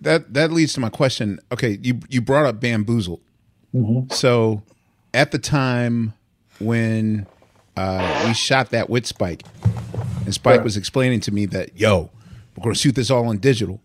[0.00, 1.40] That that leads to my question.
[1.50, 3.20] Okay, you you brought up bamboozled.
[3.74, 4.12] Mhm.
[4.12, 4.62] So,
[5.12, 6.14] at the time
[6.62, 7.26] when
[7.76, 9.42] uh, we shot that with Spike,
[10.24, 10.64] and Spike Right.
[10.64, 12.10] was explaining to me that yo,
[12.56, 13.80] we're going to shoot this all on digital.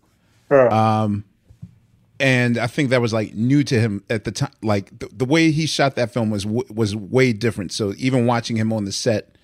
[0.50, 1.24] Um,
[2.20, 4.50] and I think that was like new to him at the time.
[4.62, 7.70] Like the, the way he shot that film was w- was way different.
[7.72, 9.34] So even watching him on the set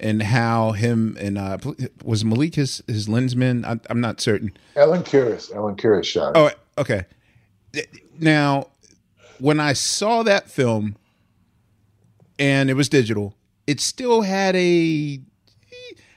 [0.00, 1.58] and how him and uh,
[2.04, 3.64] was Malik his his lensman.
[3.64, 4.52] I, I'm not certain.
[4.76, 6.36] Ellen Kuras, Ellen Kuras shot.
[6.36, 6.38] it.
[6.76, 7.06] Oh, okay.
[8.20, 8.68] Now,
[9.40, 10.96] when I saw that film
[12.38, 13.34] and it was digital,
[13.66, 15.20] it still had a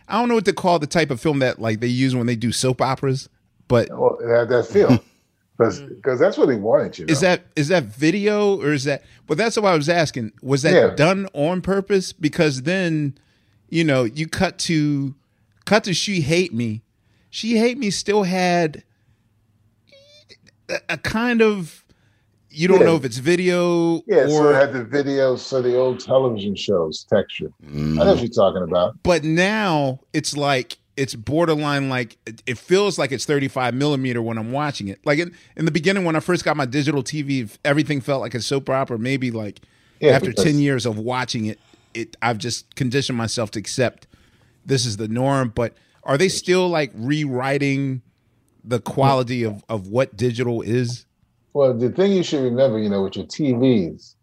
[0.07, 2.27] I don't know what to call the type of film that like they use when
[2.27, 3.29] they do soap operas,
[3.67, 4.99] but Well, it had that feel
[5.57, 6.97] because that's what they wanted.
[6.99, 7.11] You know?
[7.11, 10.33] is that is that video or is that but that's what I was asking.
[10.41, 10.95] Was that Yeah.
[10.95, 12.11] done on purpose?
[12.13, 13.17] Because then,
[13.69, 15.15] you know, you cut to
[15.65, 16.81] cut to She Hate Me.
[17.29, 18.83] She Hate Me still had
[20.69, 21.80] a, a kind of
[22.51, 22.85] you don't Yeah.
[22.87, 26.55] know if it's video Yeah, so or it had the videos, so the old television
[26.55, 27.51] shows texture.
[27.65, 28.05] I know mm.
[28.05, 29.01] what you're talking about.
[29.03, 34.37] but now it's like it's borderline like it- it feels like it's 35 millimeter when
[34.37, 37.49] i'm watching it like in, in the beginning when i first got my digital tv
[37.63, 39.61] everything felt like a soap opera maybe like
[40.01, 41.59] Yeah, after because- 10 years of watching it
[41.93, 44.05] it i've just conditioned myself to accept
[44.65, 45.73] this is the norm but
[46.03, 48.01] are they still like rewriting
[48.63, 51.05] the quality of, of what digital is
[51.53, 54.15] Well, the thing you should remember, you know, with your TVs,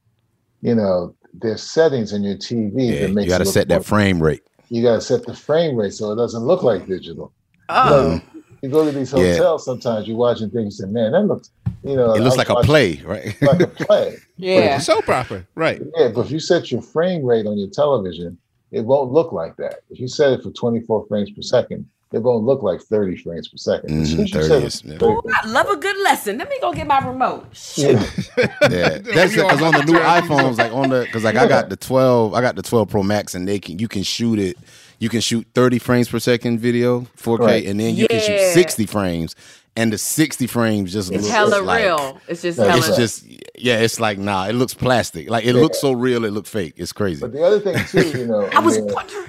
[0.62, 3.84] you know, there's settings in your TV Yeah, that makes you got to set that
[3.84, 4.42] frame rate.
[4.70, 7.32] You got to set the frame rate so it doesn't look like digital.
[7.68, 7.84] Oh.
[7.84, 8.22] You, know,
[8.62, 9.32] you go to these Yeah.
[9.36, 11.50] hotels sometimes, you're watching things, and man, that looks,
[11.84, 13.36] you know, It looks was like a play, right?
[13.42, 14.16] like a play.
[14.36, 14.78] Yeah.
[14.78, 18.38] soap opera right Yeah, but if you set your frame rate on your television,
[18.70, 19.80] it won't look like that.
[19.90, 23.16] If you set it for 24 frames per second, it going to look like 30
[23.18, 24.00] frames per second.
[24.02, 25.16] As soon as you 30 set it is- for yeah.
[25.16, 26.38] Ooh, I love a good lesson.
[26.38, 27.46] Let me go get my remote.
[27.52, 27.98] Shoot.
[28.36, 28.48] Yeah,
[28.98, 32.34] that's because on the new iPhones, like on the because like I got the twelve,
[32.34, 34.56] I got the twelve Pro Max, and they can you can shoot it,
[34.98, 37.66] you can shoot thirty frames per second video, four K, Right.
[37.66, 39.36] and then you can shoot sixty frames,
[39.76, 42.18] and the sixty frames just It's looks hella like, real.
[42.26, 42.78] It's just Yeah, hella.
[42.78, 43.24] It's just
[43.58, 45.60] yeah, it's like nah, it looks plastic, like it Yeah.
[45.60, 46.74] looks so real, it looks fake.
[46.78, 47.20] It's crazy.
[47.20, 49.26] But the other thing too, you know, I was mean, wondering.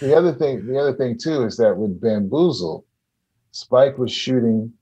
[0.00, 2.84] The other thing, the other thing too is that with Bamboozle,
[3.52, 4.72] Spike was shooting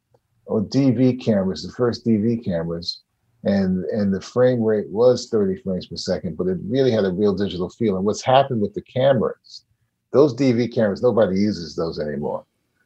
[0.48, 3.02] oh, on DV cameras, the first DV cameras,
[3.44, 7.10] and and the frame rate was 30 frames per second, but it really had a
[7.10, 7.96] real digital feel.
[7.96, 9.64] And what's happened with the cameras,
[10.12, 12.44] those DV cameras, nobody uses those anymore.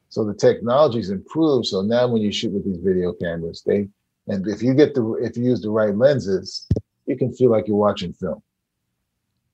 [0.09, 1.67] So the technology's improved.
[1.67, 3.89] So now when you shoot with these video cameras, they
[4.29, 6.67] and if you get the if you use the right lenses,
[7.07, 8.43] you can feel like you're watching film.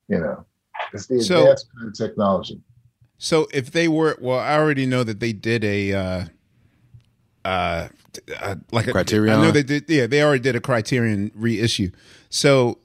[0.07, 0.45] You know,
[0.93, 2.61] it's the So- advanced kind of technology.
[3.17, 6.25] So if they were, well, I already know that they did a, uh,
[7.45, 7.87] uh,
[8.41, 9.39] uh like a Criterion?
[9.39, 9.85] I know they did.
[9.87, 11.91] Yeah, they already did a Criterion reissue.
[12.29, 12.79] So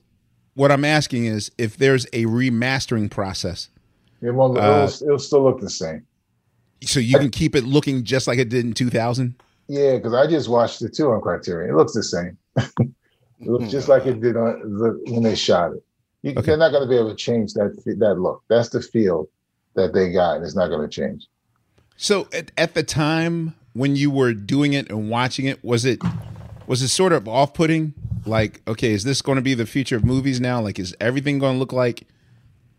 [0.55, 3.69] what I'm asking is if there's a remastering process,
[4.21, 6.05] It won't, Uh, it'll, it'll still look the same.
[6.83, 9.35] so you can keep it looking just like it did in 2000.
[9.69, 11.71] Yeah, because I just watched it too on Criterion.
[11.71, 12.39] It looks the same.
[12.57, 12.67] it
[13.41, 15.83] looks just like it did on the, when they shot it.
[16.23, 16.43] You, Okay.
[16.43, 18.43] They're not going to be able to change that that look.
[18.49, 19.29] That's the feel
[19.75, 21.29] that they got, and it's not going to change.
[21.97, 26.01] So at, at the time when you were doing it and watching it, was it
[26.67, 27.95] was it sort of off putting?
[28.27, 30.61] Like, okay, is this going to be the future of movies now?
[30.61, 32.07] Like, is everything going to look like?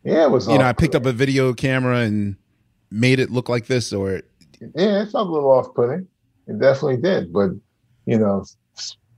[0.04, 0.48] Yeah, it was.
[0.48, 2.36] You know, I picked up a video camera and
[2.92, 4.22] made it look like this, or
[4.60, 6.08] Yeah, it felt a little off-putting.
[6.48, 7.34] It definitely did.
[7.34, 7.52] But
[8.06, 8.46] you know,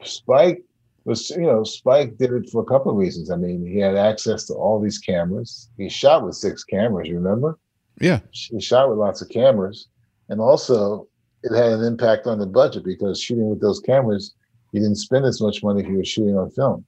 [0.04, 0.64] Spike
[1.06, 3.32] was you know Spike did it for a couple of reasons.
[3.32, 5.70] I mean, he had access to all these cameras.
[5.78, 7.08] He shot with six cameras.
[7.08, 7.58] You Remember?
[8.00, 8.20] Yeah.
[8.32, 9.88] He shot with lots of cameras,
[10.30, 11.08] and also
[11.44, 14.34] it had an impact on the budget because shooting with those cameras,
[14.72, 16.86] you didn't spend as much money if you were shooting on film.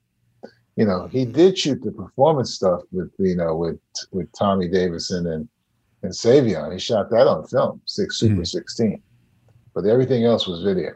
[0.76, 3.80] You know, he did shoot the performance stuff with you know with
[4.12, 5.48] with Tommy Davidson and
[6.04, 6.72] and Savion.
[6.74, 8.28] He shot that on film, six hmm.
[8.28, 9.02] Super 16,
[9.74, 10.92] but everything else was video.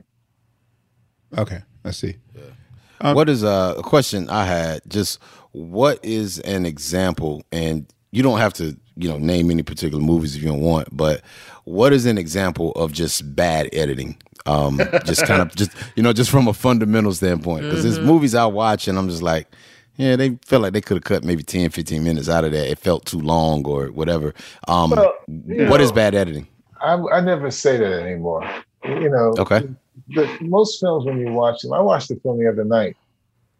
[1.38, 2.18] Okay, I see.
[3.02, 4.82] What is uh, a question I had?
[4.88, 5.20] Just
[5.52, 7.44] what is an example?
[7.52, 10.88] And you don't have to, you know, name any particular movies if you don't want.
[10.96, 11.22] But
[11.66, 14.18] what is an example of just bad editing?
[14.46, 17.64] Um, just kind of just you know, just from a fundamental standpoint.
[17.64, 18.06] Because there's Mhm.
[18.06, 19.48] movies I watch and I'm just like,
[19.98, 22.70] yeah, they felt like they could have cut maybe 10, 15 minutes out of that.
[22.70, 24.34] It felt too long or whatever.
[24.68, 26.48] Um, Well, you what is know- bad editing?
[26.80, 28.48] I, I never say that anymore.
[28.86, 29.68] You know, Okay.
[30.10, 32.96] The, most films when you watch them, I watched the film the other night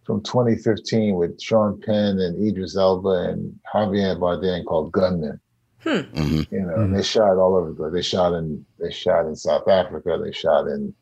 [0.06, 5.40] from 2015 with Sean Penn and Idris Elba and Javier Bardem called Gunman.
[5.84, 6.54] Mm-hmm.
[6.54, 7.94] You know, and they shot all over the place.
[7.94, 10.20] They shot in they shot in South Africa.
[10.22, 10.94] They shot in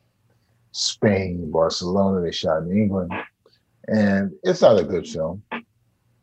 [0.72, 2.20] Spain, Barcelona.
[2.20, 3.12] They shot in England,
[3.88, 5.42] and it's not a good film.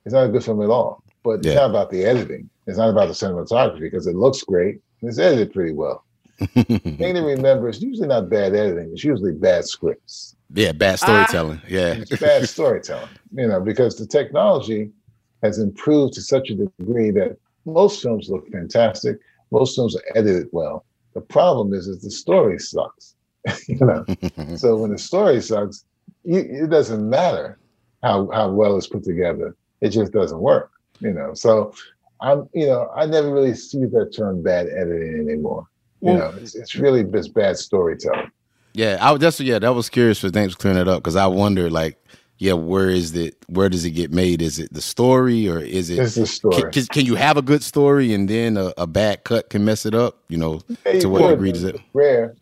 [0.05, 1.03] It's not a good film at all.
[1.23, 2.49] But it's not about the editing.
[2.67, 6.05] It's not about the cinematography because it looks great it's edited pretty well.
[6.53, 8.91] thing to remember is usually not bad editing.
[8.91, 10.35] It's usually bad scripts.
[10.53, 11.61] Yeah, bad storytelling.
[11.63, 11.67] Ah.
[11.67, 11.93] yeah.
[11.93, 13.09] It's bad storytelling.
[13.33, 14.91] You know, because the technology
[15.41, 19.19] has improved to such a degree that most films look fantastic.
[19.51, 20.85] Most films are edited well.
[21.13, 23.15] The problem is, is the story sucks.
[23.67, 24.05] you know,
[24.55, 25.85] so when the story sucks,
[26.23, 27.59] you, it doesn't matter
[28.01, 29.55] how how well it's put together.
[29.81, 30.71] It just doesn't work.
[30.99, 31.73] You know, so
[32.21, 35.67] I'm, you know, I never really see that term bad editing anymore.
[36.03, 38.29] You Well- know, it's, it's really this bad storytelling.
[38.73, 41.15] Yeah, I was just yeah, that was curious for thanks for clearing it up because
[41.15, 41.97] I wonder like,
[42.39, 43.37] yeah, where is it?
[43.47, 44.41] Where does it get made?
[44.41, 45.99] Is it the story or is it?
[45.99, 46.63] It's the story.
[46.63, 49.63] Can, can, can you have a good story and then a, a bad cut can
[49.63, 50.17] mess it up?
[50.27, 51.75] You know, Yeah, you to what could, degree but does it?
[51.75, 52.35] it's Rare.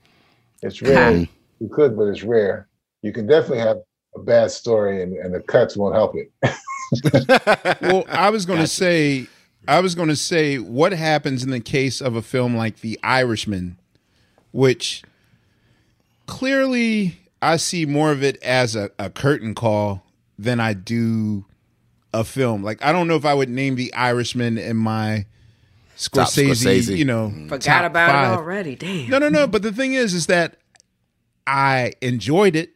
[0.64, 0.88] It's hmm.
[0.88, 1.28] rare.
[1.60, 2.68] you could, but it's rare.
[3.02, 3.78] You can definitely have
[4.16, 6.32] a bad story, and, and the cuts won't help it.
[7.82, 9.28] well, I was going to say,
[9.68, 13.00] I was going to say, what happens in the case of a film like The
[13.04, 13.78] Irishman,
[14.52, 15.04] which
[16.26, 20.04] clearly I see more of it as a, a curtain call
[20.38, 21.46] than I do
[22.14, 22.64] a film.
[22.64, 25.26] Like, I don't know if I would name The Irishman in my
[25.98, 26.98] Top Scorsese, Scorsese.
[26.98, 27.48] you know, mm.
[27.48, 28.34] Forgot top about five.
[28.34, 28.76] it already.
[28.76, 29.10] Damn.
[29.10, 29.46] No, no, no.
[29.46, 30.58] But the thing is, is that
[31.46, 32.72] I enjoyed it,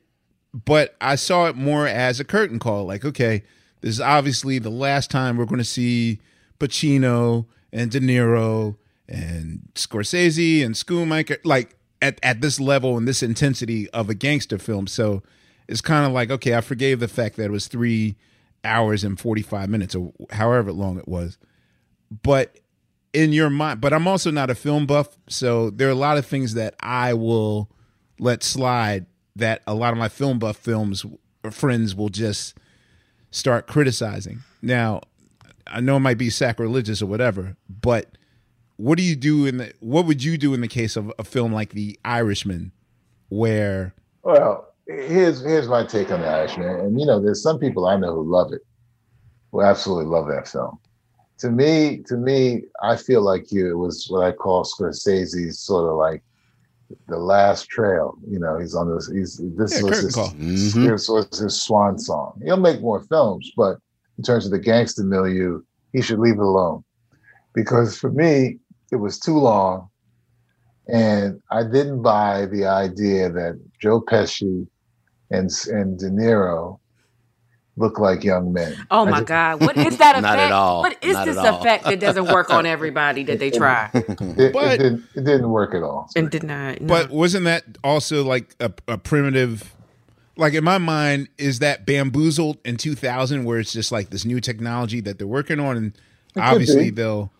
[0.53, 2.85] but I saw it more as a curtain call.
[2.85, 3.43] Like, okay,
[3.81, 6.19] this is obviously the last time we're going to see
[6.59, 8.77] Pacino and De Niro
[9.07, 14.57] and Scorsese and Schoonmaker, like at, at this level and this intensity of a gangster
[14.57, 14.87] film.
[14.87, 15.23] So
[15.67, 18.15] it's kind of like, okay, I forgave the fact that it was three
[18.63, 21.37] hours and 45 minutes or however long it was.
[22.23, 22.59] But
[23.13, 26.17] in your mind, but I'm also not a film buff, so there are a lot
[26.17, 27.71] of things that I will
[28.19, 31.05] let slide that a lot of my film buff films
[31.51, 32.57] friends will just
[33.31, 34.41] start criticizing.
[34.61, 35.01] Now,
[35.67, 38.17] I know it might be sacrilegious or whatever, but
[38.77, 41.23] what do you do in the what would you do in the case of a
[41.23, 42.71] film like The Irishman
[43.29, 43.93] where
[44.23, 47.97] Well, here's here's my take on the Irishman, and you know, there's some people I
[47.97, 48.61] know who love it,
[49.51, 50.77] who absolutely love that film.
[51.39, 55.89] To me, to me, I feel like you it was what I call Scorsese's sort
[55.89, 56.23] of like
[57.07, 58.15] the last trail.
[58.29, 59.09] You know, he's on this.
[59.11, 60.29] He's this Yeah, was his, call.
[60.31, 60.89] Mhm.
[60.91, 62.39] this was his swan song.
[62.43, 63.79] He'll make more films, but
[64.17, 65.61] in terms of the gangster milieu,
[65.93, 66.83] he should leave it alone.
[67.53, 68.57] Because for me,
[68.91, 69.89] it was too long,
[70.87, 74.67] and I didn't buy the idea that Joe Pesci
[75.31, 76.79] and and De Niro
[77.77, 78.75] look like young men.
[78.91, 79.61] Oh my just- God!
[79.61, 80.21] What is that effect?
[80.21, 80.81] Not at all.
[80.81, 84.73] What is Not this effect that doesn't work on everybody that they try It, But-
[84.73, 85.03] it didn't.
[85.15, 86.09] It didn't work at all.
[86.15, 86.81] and did not?
[86.81, 86.87] no.
[86.87, 89.74] But wasn't that also like a, a primitive?
[90.37, 94.41] Like in my mind, is that bamboozled in 2000, where it's just like this new
[94.41, 95.97] technology that they're working on, and
[96.33, 97.31] could obviously they'll.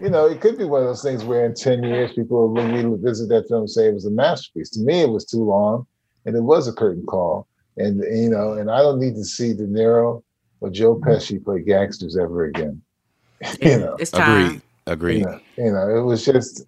[0.00, 2.90] you know, it could be one of those things where in 10 years people will
[2.90, 4.70] revisit that film and say it was a masterpiece.
[4.70, 5.86] To me, it was too long
[6.26, 7.46] and it was a curtain call.
[7.76, 10.22] And, you know, and I don't need to see De Niro
[10.60, 12.82] or Joe Pesci play gangsters ever again.
[13.62, 14.62] you know, it's time.
[14.86, 15.18] Agreed.
[15.18, 15.18] Agreed.
[15.18, 16.66] you know, you know, it was just,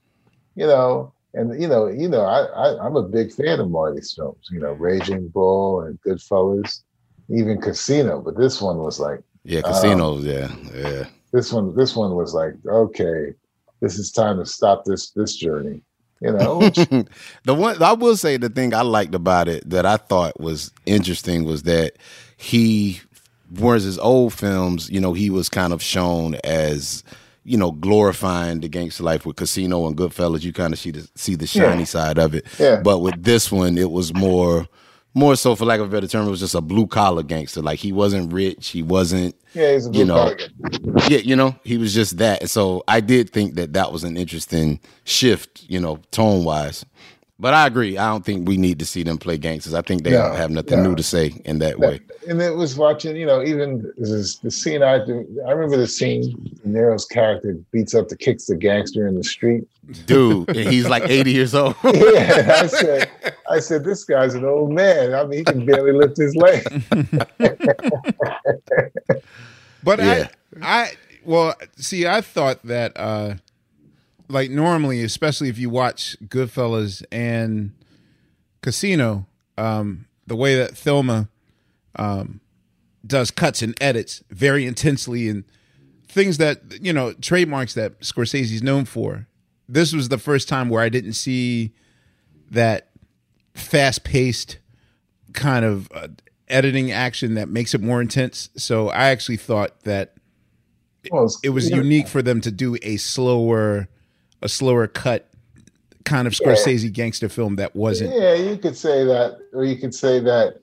[0.55, 4.13] you know, and you know, you know, I, I I'm a big fan of Marty's
[4.13, 4.49] films.
[4.51, 6.83] You know, Raging Bull and Goodfellas,
[7.29, 8.21] even Casino.
[8.21, 10.25] But this one was like, Yeah, um, casinos.
[10.25, 11.05] yeah, yeah.
[11.33, 13.35] this one this one was like okay
[13.81, 15.81] this is time to stop this this journey
[16.21, 16.61] You know,
[17.45, 20.71] the one I will say the thing I liked about it that I thought was
[20.85, 21.93] interesting was that
[22.37, 23.01] he,
[23.59, 27.03] whereas his old films, you know, he was kind of shown as
[27.45, 30.43] you know glorifying the gangster life with Casino and Goodfellas.
[30.43, 31.85] You kind of see the see the shiny Yeah.
[31.85, 32.47] side of it.
[32.59, 32.81] Yeah.
[32.83, 34.67] But with this one, it was more.
[35.13, 37.61] More so, for lack of a better term, it was just a blue collar gangster.
[37.61, 40.39] Like he wasn't rich, he wasn't yeah, he's a blue you know, collar
[41.09, 42.49] yeah, you know, he was just that.
[42.49, 46.85] So I did think that that was an interesting shift, you know, tone wise.
[47.41, 47.99] But I agree.
[47.99, 49.75] I don't think we need to see them play gangsters.
[49.75, 50.91] I think they No, don't have nothing no.
[50.91, 52.01] new to say in that way.
[52.29, 55.27] And it was watching, you know, even this, the scene I do.
[55.47, 56.59] I remember the scene.
[56.65, 59.67] Nero's character beats up the kicks the gangster in the street.
[60.07, 61.75] Dude, and he's like 80 years old.
[61.85, 63.11] yeah, I said,
[63.51, 65.15] I said, this guy's an old man.
[65.15, 66.65] I mean, he can barely lift his leg.
[69.83, 70.29] But Yeah.
[70.61, 70.93] I, I,
[71.25, 73.37] well, see, I thought that, uh,
[74.29, 77.73] like normally, especially if you watch Goodfellas and
[78.63, 81.29] Casino, um, the way that Thelma,
[81.97, 82.41] um,
[83.07, 85.45] does cuts and edits very intensely and
[86.09, 89.27] things that you know trademarks that Scorsese's known for.
[89.69, 91.73] This was the first time where I didn't see
[92.51, 92.89] that
[93.55, 94.59] fast paced
[95.33, 96.09] kind of uh,
[96.49, 98.51] editing action that makes it more intense.
[98.57, 100.15] So I actually thought that
[101.11, 101.77] Well, it was yeah.
[101.77, 103.89] unique for them to do a slower,
[104.43, 105.31] a slower cut
[106.05, 108.13] kind of Scorsese gangster film that wasn't.
[108.15, 110.61] Yeah, you could say that, or you could say that.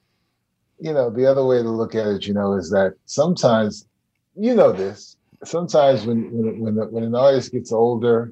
[0.79, 3.87] You know, the other way to look at it, you know, is that sometimes,
[4.35, 5.15] you know, this.
[5.43, 8.31] Sometimes when when when, when an artist gets older,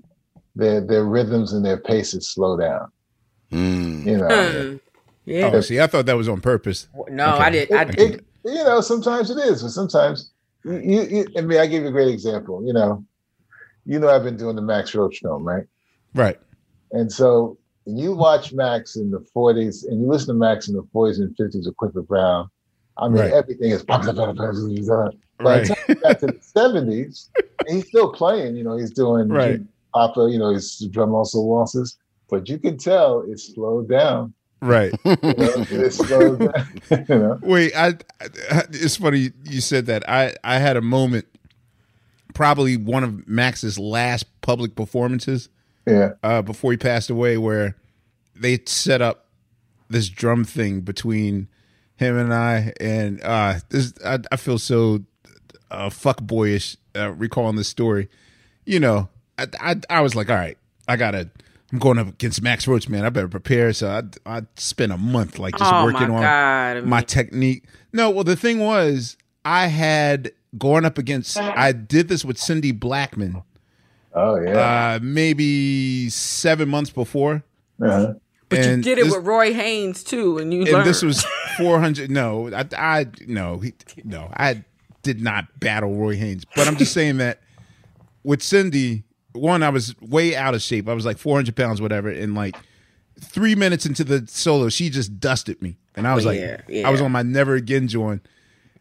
[0.56, 2.88] their their rhythms and their paces slow down.
[3.52, 4.06] Mm.
[4.06, 4.78] You know, Hmm.
[5.26, 5.52] Yeah.
[5.54, 6.88] Oh, see, I thought that was on purpose.
[7.10, 7.72] No, I did.
[7.72, 10.32] I, It- it- you know, sometimes it is, but sometimes
[10.64, 11.26] you, you, you.
[11.36, 12.64] I mean, I give you a great example.
[12.64, 13.04] You know,
[13.86, 15.66] you know, I've been doing the Max Roach film, right?
[16.14, 16.39] Right.
[16.91, 20.75] And so when you watch Max in the 40s and you listen to Max in
[20.75, 22.49] the 40s and 50s with Clifford Brown,
[22.97, 23.31] I mean, Right.
[23.33, 23.83] everything is.
[23.83, 24.13] By the
[25.39, 25.65] Right.
[25.67, 27.29] time you got to the 70s,
[27.67, 29.61] he's still playing, you know, he's doing Right.
[29.93, 31.97] Papa, you know, his drum also waltzes,
[32.29, 34.33] but you can tell it's slowed down.
[34.61, 34.93] Right.
[35.05, 36.81] You know, it's slowed down.
[37.09, 37.39] you know?
[37.43, 37.89] Wait, I,
[38.51, 38.63] I.
[38.71, 40.07] It's funny you said that.
[40.09, 41.25] I I had a moment,
[42.33, 45.49] probably one of Max's last public performances.
[45.88, 46.13] Yeah.
[46.23, 47.75] Uh, before he passed away, where
[48.36, 49.27] they set up
[49.89, 51.47] this drum thing between
[51.97, 55.03] him and I, and uh, this I, I feel so
[55.71, 58.09] uh, fuck boyish uh, recalling this story.
[58.65, 60.57] You know, I, I I was like, all right,
[60.88, 61.29] I gotta.
[61.73, 63.03] I'm going up against Max Roach, man.
[63.05, 63.73] I better prepare.
[63.73, 64.03] So I
[64.38, 66.83] I spent a month like just Oh, working my on God.
[66.86, 67.65] my technique.
[67.91, 71.38] No, well, the thing was, I had going up against.
[71.38, 73.41] I did this with Cindy Blackman.
[74.16, 74.95] Oh yeah.
[74.95, 77.43] Uh, maybe seven months before.
[77.82, 78.13] Uh-huh.
[78.49, 80.88] but you did it this- with Roy Haynes too, and you and learned.
[80.88, 81.26] this was
[81.57, 83.74] 400 no i i no he,
[84.05, 84.63] no i
[85.03, 87.39] did not battle roy haynes but i'm just saying that
[88.24, 89.03] with cindy
[89.34, 92.55] one i was way out of shape i was like 400 pounds whatever and like
[93.22, 96.89] three minutes into the solo she just dusted me and i was like Yeah, i
[96.91, 98.26] was on my never again joint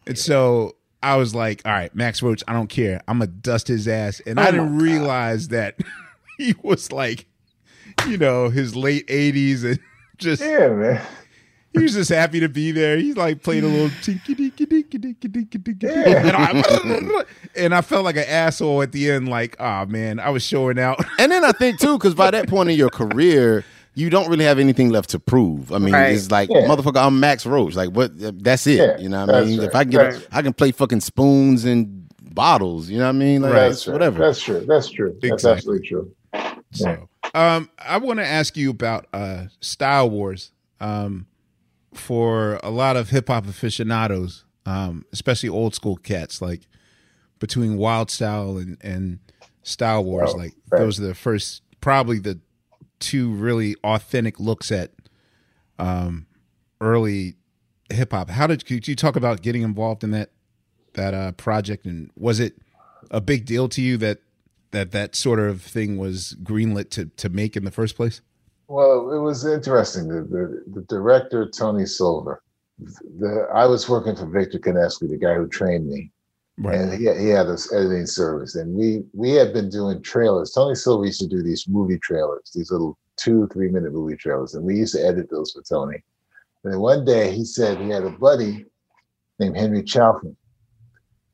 [0.07, 0.75] and so
[1.05, 4.21] i was like all right max roach i don't care i'm gonna dust his ass
[4.27, 5.77] and i Oh, didn't my realize that
[6.39, 7.27] he was like
[8.09, 9.79] you know his late 80s and
[10.19, 11.07] just Yeah, man.
[11.73, 12.97] he was just happy to be there.
[12.99, 15.87] He like played a little tinky dinky dinky dinky dinky dinky.
[15.87, 16.27] Yeah.
[16.27, 17.25] And, I,
[17.57, 20.79] and I felt like an asshole at the end, like, oh man, I was showing
[20.79, 21.05] out.
[21.19, 23.65] And then I think too, because by that point in your career,
[23.95, 25.73] you don't really have anything left to prove.
[25.73, 26.15] I mean, Right.
[26.15, 26.63] it's like Yeah.
[26.67, 27.75] motherfucker, I'm Max Roach.
[27.75, 28.11] Like what?
[28.43, 28.77] That's it.
[28.79, 29.59] Yeah, you know what I mean?
[29.61, 30.29] right, If I get, right.
[30.33, 32.89] I can play fucking spoons and bottles.
[32.91, 33.43] You know what I mean?
[33.43, 33.69] Like Right.
[33.69, 34.19] that's whatever.
[34.19, 34.65] That's true.
[34.67, 35.17] That's true.
[35.23, 36.11] That's absolutely true.
[36.73, 40.51] So, um, I want to ask you about uh, Style Wars.
[40.81, 41.27] Um,
[41.93, 46.63] for a lot of hip hop aficionados, um, especially old school cats, like
[47.39, 49.21] between Wild Style and and
[49.63, 50.81] Style Wars, Oh, like right.
[50.81, 52.41] those are the first, probably the
[53.05, 54.93] two really authentic looks at
[55.79, 56.27] um,
[56.81, 57.37] early
[57.93, 58.31] hip hop.
[58.31, 60.31] How did could you talk about getting involved in that
[60.95, 62.55] that uh, project, and was it
[63.11, 64.19] a big deal to you that
[64.71, 68.23] that that sort of thing was greenlit to to make in the first place?
[68.67, 70.09] Well, it was interesting.
[70.09, 72.43] The, the, the director, Tony Silver,
[72.79, 76.11] the, I was working for Victor Kanefsky, the guy who trained me.
[76.57, 78.55] And he, he had this editing service.
[78.55, 80.53] And we we had been doing trailers.
[80.53, 84.55] Tony Silver used to do these movie trailers, these little two, three minute movie trailers.
[84.55, 86.03] And we used to edit those for Tony.
[86.63, 88.67] And then one day he said he had a buddy
[89.39, 90.37] named Henry Chalfant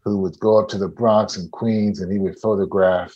[0.03, 3.15] who would go up to the Bronx and Queens and he would photograph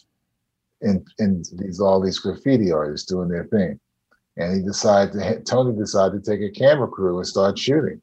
[0.82, 3.80] in, in these all these graffiti artists doing their thing.
[4.36, 8.00] and he decided to, Tony decided to take a camera crew and start shooting.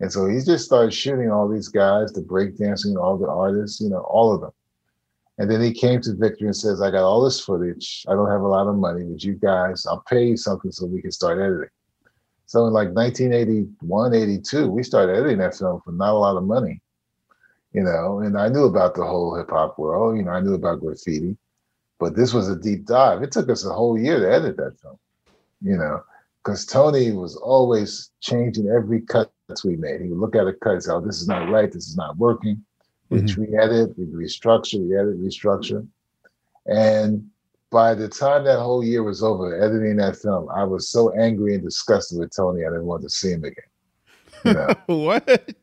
[0.00, 3.88] And so he just started shooting all these guys, the breakdancing, all the artists, you
[3.88, 4.50] know, all of them.
[5.38, 8.04] And then he came to Victor and says, I got all this footage.
[8.08, 10.86] I don't have a lot of money, but you guys, I'll pay you something so
[10.86, 11.68] we can start editing.
[12.46, 16.44] So in like 1981, 82, we started editing that film for not a lot of
[16.44, 16.80] money,
[17.72, 20.54] you know, and I knew about the whole hip hop world, you know, I knew
[20.54, 21.36] about graffiti,
[21.98, 23.22] but this was a deep dive.
[23.22, 24.96] It took us a whole year to edit that film,
[25.60, 26.02] you know,
[26.46, 29.32] because Tony was always changing every cut
[29.64, 30.00] we made.
[30.00, 31.96] He would look at a cut and say, oh, this is not right, this is
[31.96, 32.64] not working
[33.08, 33.60] which we mm-hmm.
[33.60, 35.86] edit, we restructure, we edit, restructure.
[36.66, 37.28] And
[37.70, 41.54] by the time that whole year was over, editing that film, I was so angry
[41.54, 43.64] and disgusted with Tony, I didn't want to see him again.
[44.44, 44.74] You know?
[44.86, 45.54] what?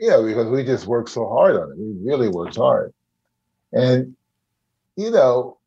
[0.00, 1.78] Yeah, because we just worked so hard on it.
[1.78, 2.92] We really worked hard.
[3.72, 4.16] And,
[4.96, 5.58] you know,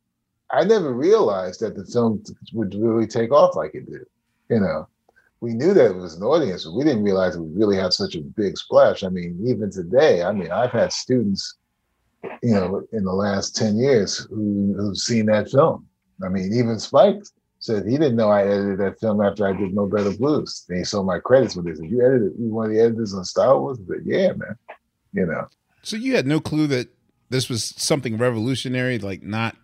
[0.50, 4.04] I never realized that the film would really take off like it did.
[4.52, 4.86] You know,
[5.40, 8.16] we knew that it was an audience, but we didn't realize would really had such
[8.16, 9.02] a big splash.
[9.02, 11.56] I mean, even today, I mean, I've had students,
[12.42, 15.86] you know, in the last 10 years who, who've seen that film.
[16.22, 17.22] I mean, even Spike
[17.60, 20.66] said he didn't know I edited that film after I did Mo Better Blues.
[20.68, 21.80] He saw my credits with this.
[21.80, 23.78] You edited, you one of the editors on Style Wars?
[23.80, 24.56] I said, yeah, man.
[25.14, 25.48] You know.
[25.82, 26.88] So you had no clue that
[27.30, 29.56] this was something revolutionary, like not.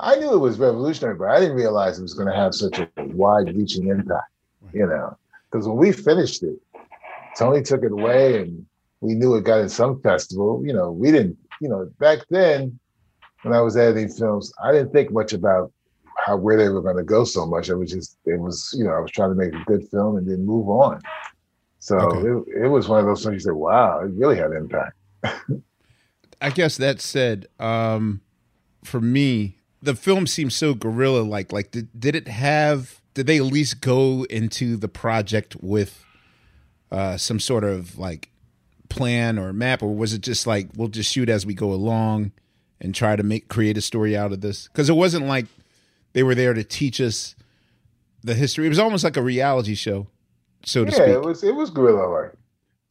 [0.00, 2.78] I knew it was revolutionary, but I didn't realize it was going to have such
[2.78, 4.30] a wide reaching impact
[4.72, 5.16] you know,
[5.50, 6.56] because when we finished it,
[7.36, 8.66] Tony took it away and
[9.00, 10.62] we knew it got in some festival.
[10.64, 12.78] You know, we didn't, you know, back then
[13.42, 15.72] when I was editing films, I didn't think much about
[16.26, 17.68] how where they were going to go so much.
[17.68, 20.16] It was just, it was, you know, I was trying to make a good film
[20.16, 21.00] and then move on.
[21.78, 22.50] So okay.
[22.50, 24.96] it, it was one of those things you said, wow, it really had impact.
[26.42, 28.20] I guess that said, um,
[28.84, 31.52] for me, the film seems so guerrilla like.
[31.52, 36.04] Like, did, did it have did they at least go into the project with
[36.90, 38.30] uh, some sort of like
[38.88, 42.32] plan or map, or was it just like we'll just shoot as we go along
[42.80, 44.68] and try to make create a story out of this?
[44.68, 45.46] Because it wasn't like
[46.12, 47.34] they were there to teach us
[48.22, 48.66] the history.
[48.66, 50.06] It was almost like a reality show,
[50.64, 51.06] so to speak.
[51.06, 52.32] yeah, it was it was guerrilla like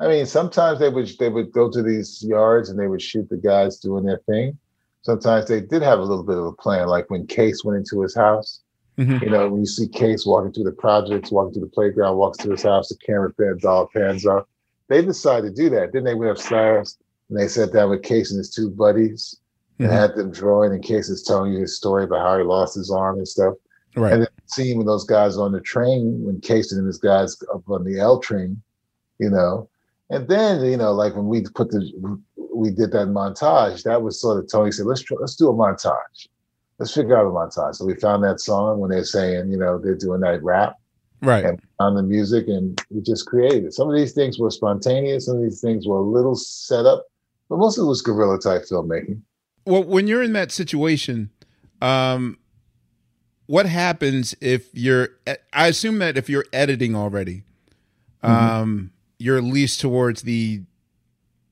[0.02, 3.30] I mean, sometimes they would they would go to these yards and they would shoot
[3.30, 4.58] the guys doing their thing.
[5.02, 8.02] Sometimes they did have a little bit of a plan, like when Kase went into
[8.02, 8.62] his house
[9.00, 9.24] Mm-hmm.
[9.24, 12.38] You know, when you see Kase walking through the projects, walking through the playground, walks
[12.40, 14.50] to his house, the camera pans off, pans up.
[14.90, 15.94] They decided to do that.
[15.94, 16.98] Then they went upstairs
[17.30, 19.38] and they sat down with Kase and his two buddies
[19.78, 19.96] and mm-hmm.
[19.98, 20.74] had them drawing.
[20.74, 23.54] And Kase is telling you his story about how he lost his arm and stuff.
[23.96, 24.12] Right.
[24.12, 27.70] And then seeing when those guys on the train, when Kase and his guys up
[27.70, 28.62] on the L train,
[29.18, 29.70] you know,
[30.10, 32.20] and then you know, like when we put the
[32.60, 35.54] we did that montage, that was sort of Tony said, let's try, let's do a
[35.54, 36.28] montage
[36.80, 37.76] let's figure out a montage.
[37.76, 40.78] So we found that song when they're saying, you know, they're doing that rap.
[41.22, 41.44] Right.
[41.44, 43.74] And on the music and we just created it.
[43.74, 47.06] Some of these things were spontaneous, some of these things were a little set up,
[47.50, 49.22] but most of it was guerrilla type filmmaking.
[49.66, 51.30] Well, when you're in that situation,
[51.82, 52.38] um,
[53.48, 55.10] what happens if you're
[55.52, 57.44] I assume that if you're editing already,
[58.24, 58.32] mm-hmm.
[58.32, 60.62] um, you're at least towards the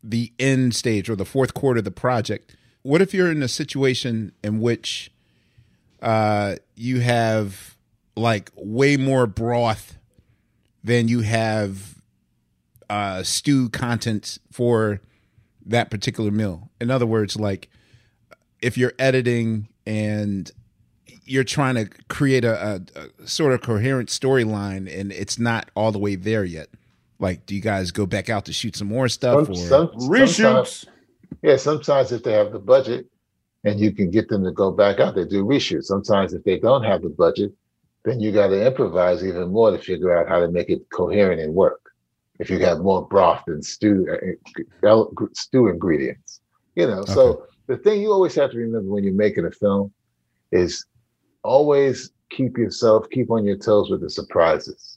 [0.09, 2.55] the end stage or the fourth quarter of the project.
[2.83, 5.11] What if you're in a situation in which
[6.01, 7.75] uh, you have
[8.15, 9.97] like way more broth
[10.83, 11.95] than you have
[12.89, 15.01] uh, stew content for
[15.65, 16.69] that particular meal.
[16.79, 17.69] In other words, like
[18.61, 20.49] if you're editing and
[21.25, 25.91] you're trying to create a, a, a sort of coherent storyline and it's not all
[25.91, 26.69] the way there yet.
[27.19, 29.87] Like, do you guys go back out to shoot some more stuff some, or some,
[30.09, 30.85] reshoots?
[31.41, 33.07] Yeah, sometimes if they have the budget,
[33.63, 35.15] and you can get them to go back out.
[35.15, 35.85] They do reshoots.
[35.85, 37.53] Sometimes if they don't have the budget,
[38.05, 41.41] then you got to improvise even more to figure out how to make it coherent
[41.41, 41.81] and work.
[42.39, 44.07] If you have more broth and stew
[44.83, 45.03] uh,
[45.33, 46.39] stew ingredients,
[46.75, 46.99] you know.
[46.99, 47.13] Okay.
[47.13, 49.91] So the thing you always have to remember when you're making a film
[50.51, 50.85] is
[51.43, 54.96] always keep yourself keep on your toes with the surprises.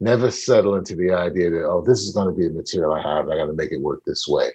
[0.00, 3.02] Never settle into the idea that oh this is going to be the material I
[3.02, 3.28] have.
[3.28, 4.50] I got to make it work this way.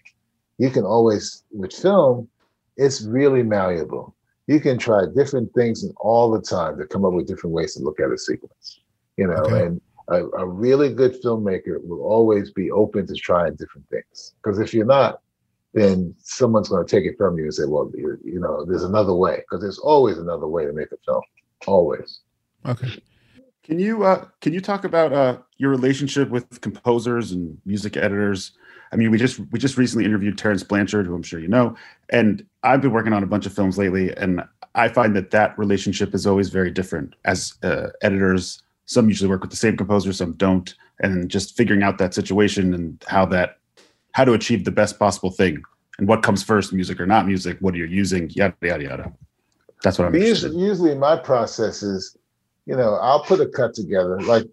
[0.57, 2.29] You can always with film
[2.77, 4.15] it's really malleable.
[4.47, 7.75] You can try different things and all the time to come up with different ways
[7.75, 8.79] to look at a sequence.
[9.17, 9.65] You know, okay.
[9.65, 14.33] and a, a, really good filmmaker will always be open to trying different things.
[14.43, 15.21] Because if you're not,
[15.73, 18.83] then someone's going to take it from you and say, "Well, you, you know, there's
[18.83, 21.21] another way." Because there's always another way to make a film.
[21.67, 22.21] Always.
[22.65, 23.01] Okay.
[23.63, 28.51] Can you uh, can you talk about uh, your relationship with composers and music editors?
[28.91, 31.75] I mean, we just we just recently interviewed Terence Blanchard, who I'm sure you know,
[32.09, 34.43] and I've been working on a bunch of films lately, and
[34.75, 39.41] I find that that relationship is always very different as uh, editors some usually work
[39.41, 43.59] with the same composer, some don't, and just figuring out that situation and how that
[44.11, 45.61] how to achieve the best possible thing
[45.97, 49.13] and what comes first, music or not music, what are you're using, yada yada yada.
[49.83, 52.17] That's what I'm usually, usually my process is,
[52.65, 54.19] you know, I'll put a cut together.
[54.21, 54.45] Like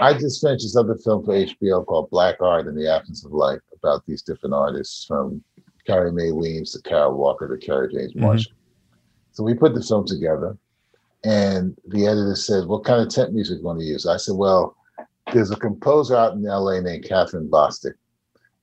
[0.00, 3.32] I just finished this other film for HBO called Black Art in the Absence of
[3.32, 5.42] Light about these different artists from
[5.86, 8.24] Carrie Mae Weems to Kara Walker to Kerry James Mm-hmm.
[8.24, 8.52] Marshall.
[9.32, 10.56] So we put the film together,
[11.24, 14.16] and the editor said, "What kind of temp music are you want to use?" I
[14.16, 14.76] said, "Well,
[15.32, 17.94] there's a composer out in LA named Kathryn Bostic,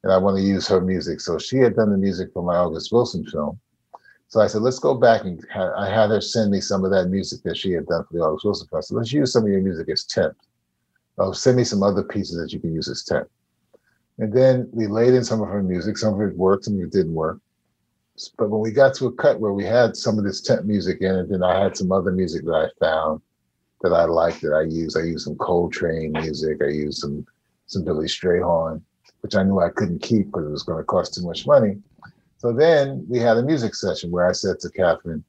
[0.03, 2.57] and I want to use her music." So she had done the music for my
[2.57, 3.59] August Wilson film.
[4.27, 6.91] So I said, let's go back and ha- I had her send me some of
[6.91, 8.67] that music that she had done for the August Wilson.
[8.81, 10.35] So let's use some of your music as temp.
[11.17, 13.29] Oh, send me some other pieces that you can use as temp.
[14.17, 15.97] And then we laid in some of her music.
[15.97, 17.39] Some of it worked, some of it didn't work.
[18.37, 20.99] But when we got to a cut where we had some of this temp music
[21.01, 23.21] in it, then I had some other music that I found
[23.81, 24.97] that I liked that I used.
[24.97, 26.57] I used some Coltrane music.
[26.61, 27.25] I used some
[27.67, 28.81] some Billy Strayhorn,
[29.21, 31.77] which I knew I couldn't keep because it was going to cost too much money.
[32.45, 35.23] So then we had a music session where I said to Kathryn,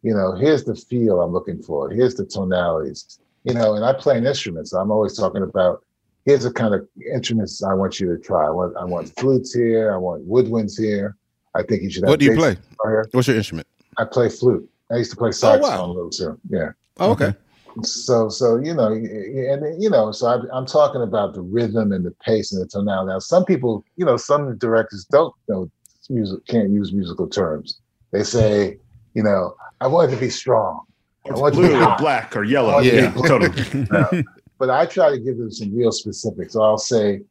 [0.00, 1.90] you know, here's the feel I'm looking for.
[1.90, 4.68] Here's the tonalities, you know, and I play an instrument.
[4.68, 5.84] So I'm always talking about
[6.24, 8.46] here's the kind of instruments I want you to try.
[8.46, 9.92] I want, I want flutes here.
[9.92, 11.18] I want woodwinds here.
[11.54, 12.08] I think you should have.
[12.08, 12.56] What do you play?
[12.82, 13.06] Here.
[13.12, 13.68] What's your instrument?
[13.98, 14.66] I play flute.
[14.90, 15.84] I used to play Oh, saxophone wow.
[15.84, 16.40] a little too.
[16.48, 16.70] Yeah.
[16.98, 17.34] Oh, okay.
[17.82, 22.06] So, so you know, and you know, so I, I'm talking about the rhythm and
[22.06, 23.10] the pace and the tonality.
[23.10, 25.70] Now, some people, you know, some directors don't know
[26.10, 27.80] music, can't use musical terms.
[28.10, 28.78] They say,
[29.14, 30.84] you know, I want it to be strong.
[31.26, 32.72] I want it to be blue or black or yellow.
[32.72, 33.86] want it to Yeah, totally.
[34.12, 34.22] Yeah.
[34.58, 36.52] But I try to give them some real specifics.
[36.52, 37.22] So I'll say,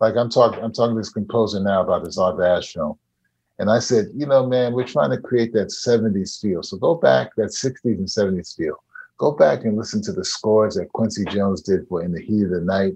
[0.00, 2.98] like I'm talking, I'm talking to this composer now about this Art Ash film.
[3.58, 6.62] And I said, you know, man, we're trying to create that 70s feel.
[6.64, 8.82] So go back, that 60s and 70s feel.
[9.18, 12.44] Go back and listen to the scores that Quincy Jones did for In the Heat
[12.44, 12.94] of the Night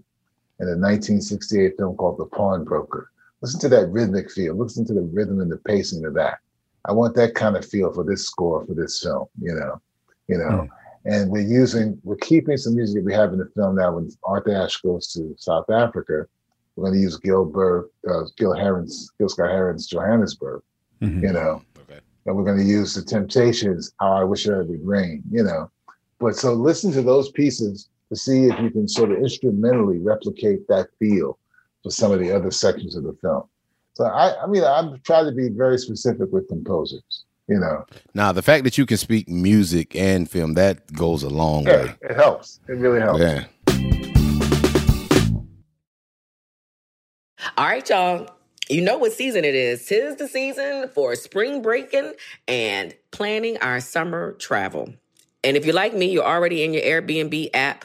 [0.59, 3.11] in a 1968 film called The Pawnbroker.
[3.43, 4.55] Listen to that rhythmic feel.
[4.55, 6.39] Listen to the rhythm and the pacing of that.
[6.87, 9.81] I want that kind of feel for this score for this film, you know,
[10.29, 10.69] you know.
[11.05, 13.93] And we're using, we're keeping some music that we have in the film now.
[13.93, 16.27] When Arthur Ashe goes to South Africa,
[16.75, 20.63] we're going to use Gil Gilbert, uh, Gil Heron's, Gil Scott Heron's Johannesburg,
[21.01, 21.63] you know.
[21.79, 22.01] Okay.
[22.27, 25.71] And we're going to use the Temptations, How I Wish It Would Rain, you know.
[26.19, 30.67] But so listen to those pieces to see if you can sort of instrumentally replicate
[30.69, 31.39] that feel
[31.87, 33.45] for some of the other sections of the film.
[33.95, 37.85] So I, I mean, I'm trying to be very specific with composers, you know.
[38.13, 41.85] Now, the fact that you can speak music and film that goes a long Yeah,
[41.85, 41.95] way.
[42.03, 42.59] it helps.
[42.67, 43.21] It really helps.
[43.21, 43.45] Yeah.
[47.57, 48.29] All right, y'all.
[48.69, 49.87] You know what season it is.
[49.87, 52.15] Tis the season for spring breaking
[52.49, 54.93] and planning our summer travel.
[55.45, 57.85] And if you're like me, you're already in your Airbnb app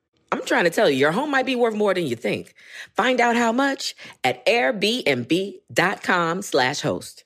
[0.31, 2.53] I'm trying to tell you, your home might be worth more than you think.
[2.95, 7.25] Find out how much at airbnb.com slash host.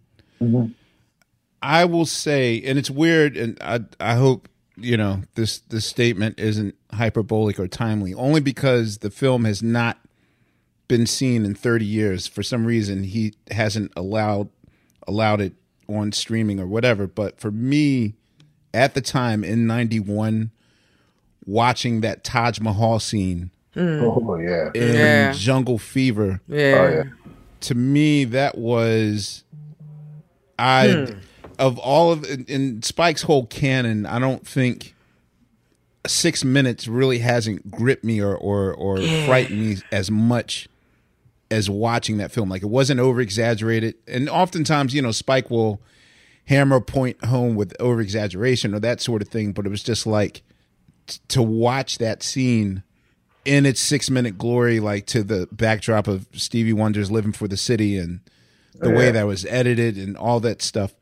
[1.61, 6.39] I will say, and it's weird, and I I hope you know this this statement
[6.39, 9.99] isn't hyperbolic or timely, only because the film has not
[10.87, 12.27] been seen in 30 years.
[12.27, 14.49] For some reason, he hasn't allowed
[15.07, 15.53] allowed it
[15.87, 17.07] on streaming or whatever.
[17.07, 18.15] But for me,
[18.73, 20.51] at the time in '91,
[21.45, 24.01] watching that Taj Mahal scene hmm.
[24.03, 24.71] Oh yeah.
[24.73, 25.31] in Yeah.
[25.33, 27.03] Jungle Fever, Oh yeah.
[27.61, 29.43] to me that was
[30.61, 31.17] I hmm.
[31.57, 34.95] of all of in, in Spike's whole canon, I don't think
[36.07, 40.69] six minutes really hasn't gripped me or or or frightened me as much
[41.49, 42.49] as watching that film.
[42.49, 45.81] Like it wasn't over exaggerated, and oftentimes you know Spike will
[46.45, 49.83] hammer a point home with over exaggeration or that sort of thing, but it was
[49.83, 50.43] just like
[51.07, 52.83] t- to watch that scene
[53.45, 57.57] in its six minute glory, like to the backdrop of Stevie Wonder's "Living for the
[57.57, 58.19] City" and
[58.75, 60.93] the way that was edited and all that stuff.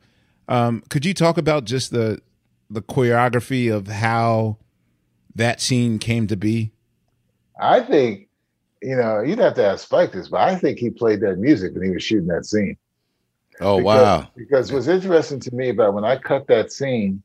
[0.48, 2.20] Um, could you talk about just the
[2.68, 4.56] the choreography of how
[5.34, 6.72] that scene came to be?
[7.60, 8.28] I think,
[8.82, 11.74] you know, you'd have to ask Spike this, but I think he played that music
[11.74, 12.76] when he was shooting that scene.
[13.60, 14.28] Oh Because- wow.
[14.36, 17.22] Because what's interesting to me about when I cut that scene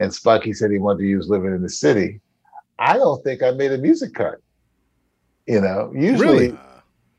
[0.00, 2.20] and Spucky said he wanted to use living in the city,
[2.78, 4.36] I don't think I made a music cut.
[5.46, 6.58] You know, usually Really?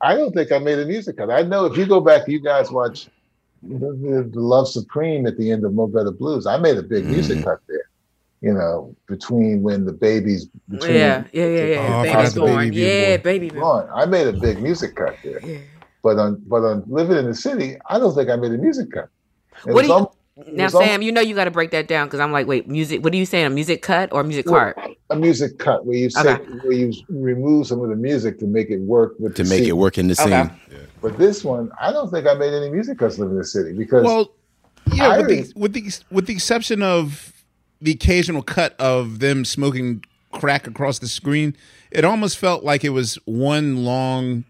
[0.01, 1.29] I don't think I made a music cut.
[1.29, 3.07] I know if you go back, you guys watch
[3.61, 6.47] the, the, the Love Supreme at the end of Mo Better Blues.
[6.47, 7.45] I made a big music mm-hmm.
[7.49, 7.89] cut there.
[8.41, 11.87] You know, between when the babies, between Yeah, yeah, yeah, yeah.
[11.87, 12.55] Oh, I baby born.
[12.55, 13.21] baby yeah, born.
[13.21, 13.89] baby born.
[13.93, 15.39] I made a big music cut there.
[15.45, 15.59] Yeah.
[16.01, 18.91] But on but on living in the city, I don't think I made a music
[18.91, 19.09] cut.
[19.67, 20.20] It What do you- al- it
[20.51, 22.47] Now, was al- Sam, you know you got to break that down because I'm like,
[22.47, 23.03] wait, music.
[23.03, 23.45] What are you saying?
[23.45, 24.77] A music cut or a music Well, cart?
[25.09, 26.43] a music cut where you say Okay.
[26.63, 29.59] where you remove some of the music to make it work with To the make
[29.59, 29.69] scene.
[29.69, 30.33] it work in the scene.
[30.33, 30.51] Okay.
[31.01, 33.73] But this one, I don't think I made any music cuts living in the city
[33.73, 34.31] because Well,
[34.93, 37.33] yeah, I with the, with the with the exception of
[37.81, 41.55] the occasional cut of them smoking crack across the screen,
[41.91, 44.43] it almost felt like it was one long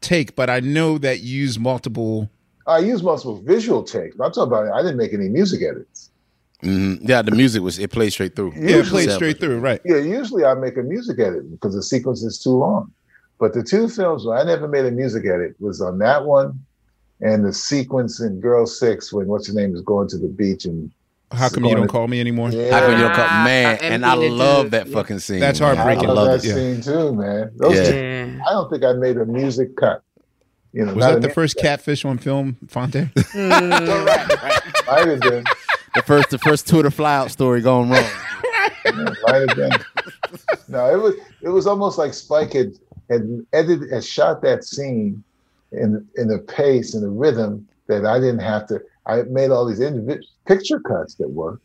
[0.00, 0.36] take.
[0.36, 2.30] But I know that you use multiple.
[2.68, 4.16] I use multiple visual takes.
[4.16, 6.10] But I'm talking about I didn't make any music edits.
[6.62, 6.98] Mhm.
[7.08, 8.52] Yeah, the music was it played straight through.
[8.56, 9.80] Yeah, it played straight through, right?
[9.84, 12.90] Yeah, usually I make a music edit because the sequence is too long.
[13.38, 16.58] But the two films where I never made a music edit was on that one
[17.20, 20.64] and the sequence in Girl Six when what's her name is going to the beach
[20.64, 20.90] and
[21.30, 22.50] How come you don't call me anymore?
[22.50, 22.72] Yeah.
[22.72, 23.76] How come you don't call man?
[23.76, 24.70] uh, And I love dude.
[24.72, 25.38] that fucking scene.
[25.40, 25.76] That's man.
[25.76, 26.08] heartbreaking.
[26.10, 26.54] I love, love that it.
[26.54, 27.50] scene too, man.
[27.56, 27.90] Those Yeah.
[27.90, 28.42] two- Yeah.
[28.48, 30.02] I don't think I made a music cut.
[30.78, 33.10] You know, Was that the mu- first catfish on film, Fonte?
[33.34, 34.86] Mm.
[34.86, 35.44] Might have been.
[35.96, 38.04] The first the first Twitter flyout story going wrong.
[38.84, 38.92] Yeah,
[39.26, 39.72] might have been.
[40.68, 42.74] No, it was it was almost like Spike had
[43.10, 45.24] had edited had shot that scene
[45.72, 48.80] in in the pace and the rhythm that I didn't have to.
[49.06, 51.62] I made all these individual picture cuts that worked,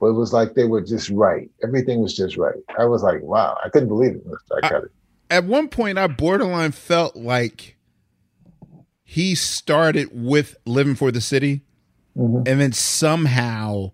[0.00, 1.50] but it was like they were just right.
[1.62, 2.56] Everything was just right.
[2.78, 4.22] I was like, wow, I couldn't believe it.
[4.56, 4.90] I cut it.
[5.30, 7.73] At one point, I borderline felt like
[9.14, 11.62] he started with "Living for the City,"
[12.16, 12.48] Mhm.
[12.48, 13.92] and then somehow,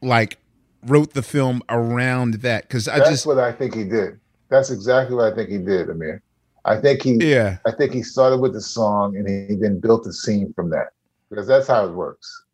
[0.00, 0.38] like,
[0.86, 2.62] wrote the film around that.
[2.62, 4.18] Because I That's just, what I think he did.
[4.48, 6.22] That's exactly what I think he did, Amir.
[6.64, 10.04] I think he yeah, I think he started with the song and he then built
[10.04, 10.88] the scene from that.
[11.28, 12.44] Because that's how it works.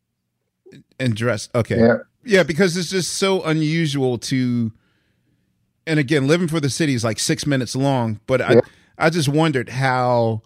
[0.99, 1.55] and dressed.
[1.55, 1.99] Okay, Yeah.
[2.24, 4.72] Yeah, because it's just so unusual to
[5.87, 8.61] and again, living for the city is like six minutes long, but Yeah.
[8.99, 10.43] I I just wondered how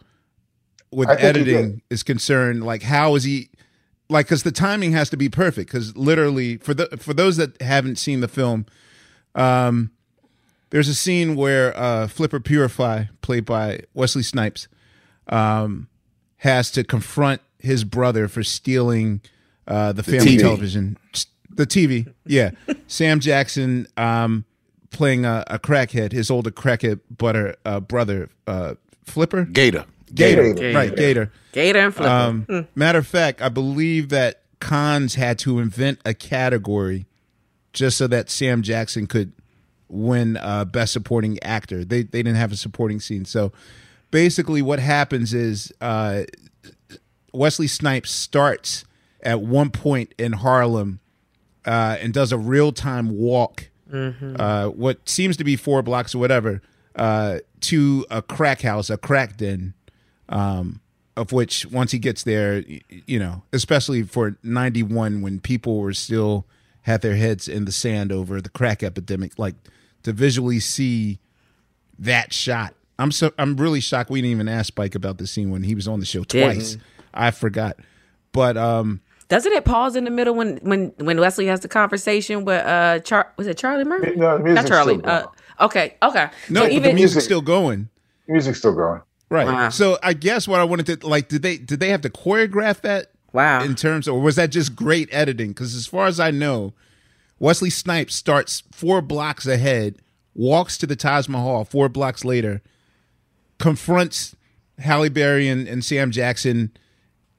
[0.93, 3.51] with I think he editing is concerned, like how is he
[4.09, 7.61] like because the timing has to be perfect because literally for the for those that
[7.63, 8.67] haven't seen the film,
[9.35, 9.91] um
[10.71, 14.69] there's a scene where uh Flipper Purify, played by Wesley Snipes,
[15.29, 15.89] um
[16.39, 19.21] has to confront his brother for stealing
[19.69, 20.41] uh the family TV.
[20.41, 20.97] television
[21.51, 22.13] the TV.
[22.27, 22.51] Yeah.
[22.87, 24.45] Sam Jackson um
[24.91, 28.75] playing a, a crackhead, his older crackhead butter uh brother uh
[29.05, 29.45] Flipper?
[29.45, 29.85] Gator.
[30.15, 30.55] Gator.
[30.55, 30.77] Gator.
[30.77, 31.33] Right, Gator.
[31.53, 32.11] Gator and Flipper.
[32.11, 37.07] Um, Matter of fact, I believe that Cannes had to invent a category
[37.73, 39.33] just so that Sam Jackson could
[39.89, 41.85] win uh, Best Supporting Actor.
[41.85, 43.53] They they didn't have a supporting scene, so
[44.11, 46.23] basically, what happens is uh,
[47.33, 48.85] Wesley Snipes starts
[49.23, 51.01] at one point in Harlem
[51.65, 56.19] uh, and does a real time walk, uh, what seems to be four blocks or
[56.19, 56.63] whatever,
[56.97, 59.75] uh, to a crack house, a crack den
[60.31, 60.81] um,
[61.17, 66.47] of which once he gets there, you know, especially for 91 when people were still
[66.83, 69.55] had their heads in the sand over the crack epidemic, like
[70.05, 71.19] to visually see
[71.99, 72.75] that shot.
[72.99, 75.75] I'm so I'm really shocked we didn't even ask Spike about the scene when he
[75.75, 76.71] was on the show twice.
[76.73, 76.85] Didn't.
[77.13, 77.77] I forgot.
[78.33, 82.45] But um Doesn't it pause in the middle when when when Wesley has the conversation
[82.45, 84.17] with uh Char was it Charlie Murphy?
[84.17, 84.99] No, the Not Charlie.
[84.99, 85.27] still Uh,
[85.61, 86.29] okay, okay.
[86.51, 87.89] no, so but even the music's still going.
[88.29, 89.01] Music's still going.
[89.31, 89.47] Right.
[89.47, 89.69] Wow.
[89.69, 92.81] So I guess what I wanted to like did they did they have to choreograph
[92.81, 95.51] that wow in terms of, or was that just great editing?
[95.51, 96.75] Because as far as I know,
[97.39, 100.03] Wesley Snipes starts four blocks ahead,
[100.35, 102.61] walks to the Taj Mahal four blocks later,
[103.59, 104.35] confronts
[104.81, 106.73] Halle Berry and, and Sam Jackson,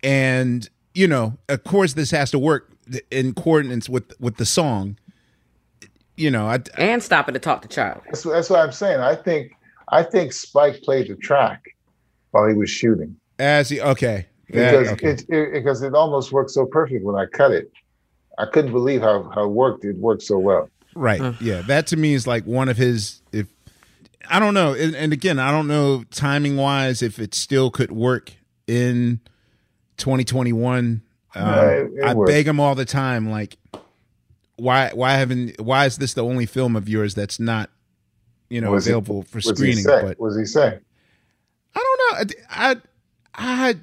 [0.01, 2.71] and you know, of course, this has to work
[3.11, 4.97] in coordinates with with the song.
[6.15, 8.01] You know, I, and stopping to talk to Charlie.
[8.05, 9.01] That's, that's what I'm saying.
[9.01, 9.51] I think
[9.89, 11.75] I think Spike played the track
[12.31, 14.27] while he was shooting as he okay.
[14.49, 15.07] That- because okay.
[15.11, 17.71] it, it because it almost worked so perfect when I cut it.
[18.37, 19.85] I couldn't believe how how it worked.
[19.85, 20.69] It worked so well.
[20.95, 21.21] Right.
[21.41, 21.61] Yeah.
[21.61, 23.21] That to me is like one of his.
[23.31, 23.47] If
[24.29, 27.91] I don't know, and, and again, I don't know timing wise if it still could
[27.91, 28.33] work
[28.67, 29.19] in
[29.97, 31.01] 2021.
[31.33, 32.31] Um, Yeah, it- it I works.
[32.31, 33.57] beg him all the time, like,
[34.57, 37.69] why why haven't why is this the only film of yours that's not
[38.49, 39.83] you know What's he- available for what's he screening?
[39.83, 40.01] say?
[40.03, 40.79] But What does he say?
[41.75, 42.35] I don't know.
[42.49, 42.75] I,
[43.35, 43.75] I, I,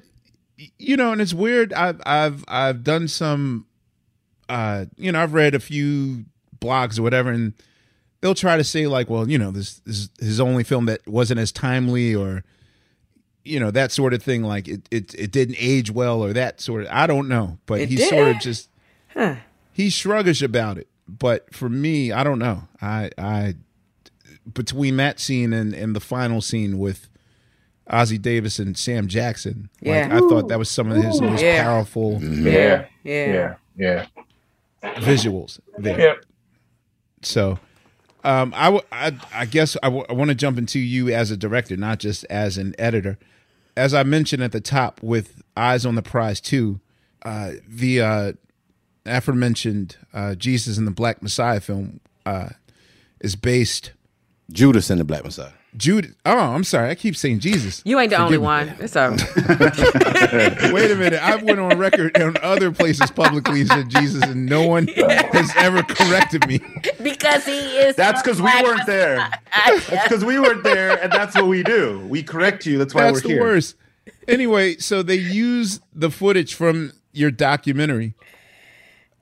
[0.77, 1.73] you know, and it's weird.
[1.73, 3.65] I've, I've, I've done some,
[4.47, 6.25] uh, you know, I've read a few
[6.59, 7.53] blogs or whatever, and
[8.21, 11.07] they'll try to say like, well, you know, this, this is his only film that
[11.07, 12.43] wasn't as timely, or,
[13.45, 14.43] you know, that sort of thing.
[14.43, 16.89] Like it, it, it didn't age well, or that sort of.
[16.91, 18.69] I don't know, but It he's sort of just
[19.13, 19.35] Huh.
[19.71, 20.87] he's shruggish about it.
[21.07, 22.67] But for me, I don't know.
[22.81, 23.55] I, I,
[24.53, 27.07] between that scene and and the final scene with
[27.89, 29.69] Ossie Davis and Sam Jackson.
[29.81, 30.09] Like, Yeah.
[30.15, 31.63] I thought that was some of his most Yeah.
[31.63, 33.55] powerful Yeah, yeah.
[33.75, 34.05] yeah,
[34.83, 35.99] visuals there.
[35.99, 36.25] Yep.
[37.21, 37.59] So,
[38.23, 41.31] um, I, w- I, I guess I, w- I want to jump into you as
[41.31, 43.17] a director, not just as an editor.
[43.75, 46.79] As I mentioned at the top with Eyes on the Prize 2,
[47.23, 48.31] uh, the uh,
[49.05, 52.49] aforementioned uh, Jesus and the Black Messiah film uh,
[53.19, 53.91] is based.
[54.51, 55.51] Judas and the Black Messiah.
[55.77, 56.15] Jude.
[56.25, 56.89] Oh, I'm sorry.
[56.89, 57.81] I keep saying Jesus.
[57.85, 58.43] You ain't the only me.
[58.43, 58.69] one.
[58.79, 59.19] It's all right.
[60.73, 61.21] Wait a minute.
[61.21, 65.51] I've went on record on other places publicly and said Jesus, and no one has
[65.57, 66.59] ever corrected me.
[67.03, 67.95] because he is.
[67.95, 69.29] That's because we weren't there.
[69.53, 71.99] That's because we weren't there, and that's what we do.
[72.09, 72.77] We correct you.
[72.79, 73.41] That's why That's we're the here.
[73.41, 73.75] worst.
[74.27, 78.15] Anyway, so they use the footage from your documentary,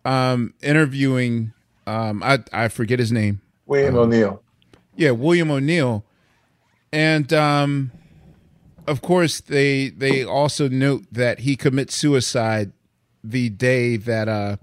[0.06, 1.54] um, interviewing.
[1.86, 3.42] Um, I I forget his name.
[3.66, 4.42] William O'Neill.
[4.96, 6.04] Yeah, William O'Neill,
[6.92, 7.92] and um,
[8.88, 12.72] of course they they also note that he commits suicide
[13.24, 14.58] the day that uh,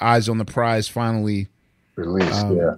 [0.00, 1.48] Eyes on the Prize finally
[1.96, 2.74] Released, um, yeah.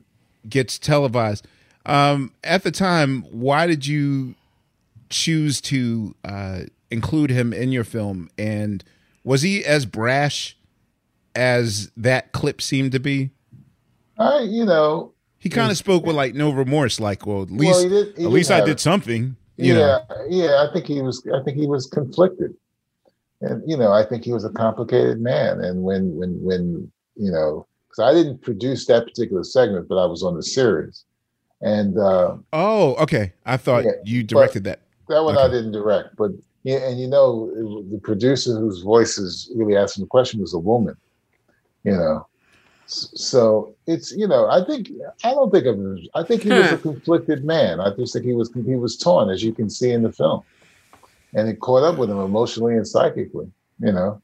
[0.48, 1.46] gets televised.
[1.86, 4.34] Um, at the time, why did you
[5.08, 6.60] choose to uh,
[6.90, 8.28] include him in your film?
[8.36, 8.84] And
[9.24, 10.56] was he as brash
[11.34, 13.30] as that clip seemed to be?
[14.18, 15.12] I, you know,
[15.46, 18.16] He kind of spoke with like no remorse, like, well, at Well, least he did-
[18.18, 19.36] he at least I did something.
[19.56, 20.66] You yeah, know, yeah.
[20.68, 21.24] I think he was.
[21.32, 22.52] I think he was conflicted,
[23.40, 25.60] and you know, I think he was a complicated man.
[25.60, 30.06] And when, when, when you know, because I didn't produce that particular segment, but I
[30.06, 31.04] was on the series,
[31.62, 33.32] and uh, Oh, okay.
[33.46, 34.80] I thought Yeah, you directed that.
[35.08, 36.16] that one I didn't direct.
[36.18, 36.32] But
[36.64, 37.50] yeah, and you know,
[37.92, 40.96] the producer whose voice is really asking the question was a woman.
[41.84, 42.26] You know,
[42.86, 44.90] so it's you know, I think
[45.24, 46.06] I don't think of him.
[46.14, 47.80] I think he was a conflicted man.
[47.80, 50.42] I just think he was he was torn, as you can see in the film,
[51.34, 53.50] and it caught up with him emotionally and psychically.
[53.80, 54.22] You know,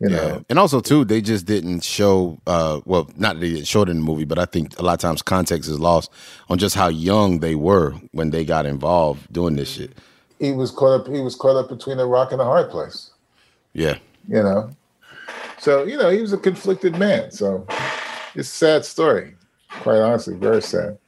[0.00, 0.44] you know.
[0.48, 3.88] And also too, they just didn't show uh well, not that they didn't show it
[3.88, 6.10] in the movie, but I think a lot of times context is lost
[6.48, 9.92] on just how young they were when they got involved doing this shit.
[10.40, 11.06] He was caught up.
[11.06, 13.10] He was caught up between a rock and a hard place.
[13.72, 13.98] Yeah.
[14.28, 14.70] You know,
[15.58, 17.30] so you know he was a conflicted man.
[17.30, 17.66] So
[18.34, 19.34] it's a sad story,
[19.80, 20.98] quite honestly, very sad.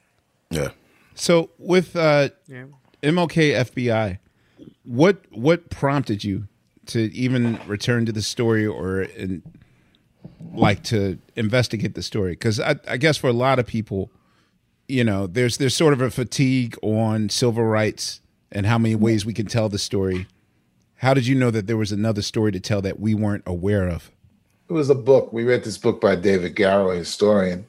[0.51, 0.71] Yeah.
[1.15, 2.65] So with uh, Yeah.
[3.03, 4.19] MLK FBI,
[4.85, 6.49] what what prompted you
[6.87, 9.43] to even return to the story or in,
[10.55, 12.33] like to investigate the story?
[12.33, 14.11] Because I, I guess for a lot of people,
[14.89, 18.21] you know, there's there's sort of a fatigue on civil rights
[18.51, 20.27] and how many ways we can tell the story.
[20.99, 23.89] How did you know that there was another story to tell that we weren't aware
[23.89, 24.11] of?
[24.69, 25.33] It was a book.
[25.33, 27.67] We read this book by David Garrow, a historian,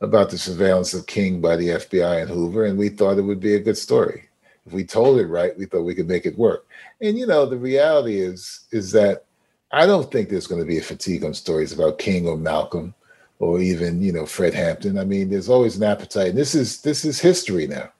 [0.00, 3.40] about the surveillance of King by the FBI and Hoover, and we thought it would
[3.40, 4.28] be a good story.
[4.66, 6.66] If we told it right, we thought we could make it work.
[7.02, 9.26] And you know, the reality is is that
[9.70, 12.94] I don't think there's going to be a fatigue on stories about King or Malcolm
[13.40, 14.98] or even you know Fred Hampton.
[14.98, 16.30] I mean, there's always an appetite.
[16.30, 17.90] And this is this is history now.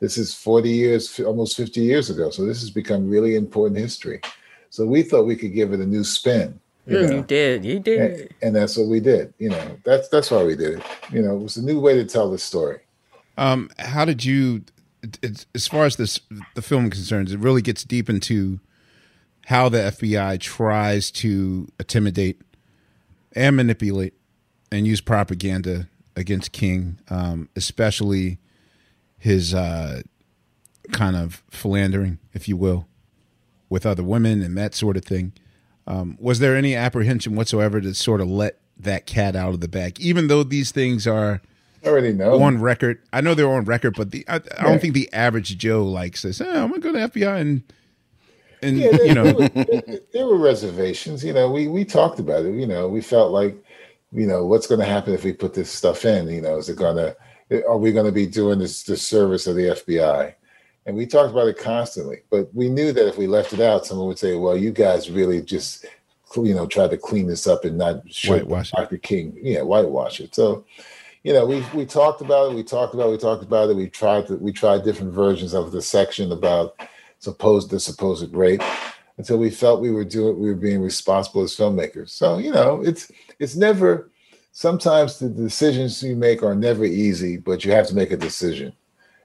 [0.00, 2.30] This is 40 years, almost 50 years ago.
[2.30, 4.20] So this has become really important history.
[4.70, 6.60] So we thought we could give it a new spin.
[6.86, 9.34] You, mm, you did, you did, and, and, that's what we did.
[9.38, 10.82] You know, that's that's why we did it.
[11.12, 12.78] You know, it was a new way to tell the story.
[13.36, 14.62] Um, how did you,
[15.22, 16.18] it, as far as this
[16.54, 18.58] the film concerns, it really gets deep into
[19.46, 22.40] how the FBI tries to intimidate
[23.32, 24.14] and manipulate
[24.72, 28.38] and use propaganda against King, um, especially
[29.18, 30.02] his uh,
[30.92, 32.86] kind of philandering, if you will,
[33.68, 35.32] with other women and that sort of thing.
[35.86, 39.68] Um, was there any apprehension whatsoever to sort of let that cat out of the
[39.68, 41.40] bag, even though these things are
[41.84, 43.00] already know on record?
[43.12, 46.16] I know they're on record, but the I, I don't think the average Joe like
[46.16, 47.62] says, oh, "I'm gonna go to FBI and."
[48.60, 51.24] And yeah, there, you know, there were, there, there were reservations.
[51.24, 52.54] You know, we we talked about it.
[52.56, 53.56] You know, we felt like,
[54.10, 56.26] you know, what's going to happen if we put this stuff in?
[56.26, 57.16] You know, is it going to
[57.50, 60.34] are we going to be doing this the service of the FBI?
[60.86, 63.84] And we talked about it constantly, but we knew that if we left it out,
[63.84, 65.84] someone would say, "Well, you guys really just,
[66.36, 68.96] you know, tried to clean this up and not show whitewash Dr.
[68.96, 70.64] King, yeah, whitewash it." So,
[71.24, 73.76] you know, we we talked about it, we talked about it, we talked about it.
[73.76, 76.80] We tried to, we tried different versions of the section about
[77.18, 78.62] supposed the supposed rape
[79.18, 82.10] until we felt we were doing we were being responsible as filmmakers.
[82.10, 84.10] So, you know, it's it's never
[84.58, 88.72] sometimes the decisions you make are never easy, but you have to make a decision.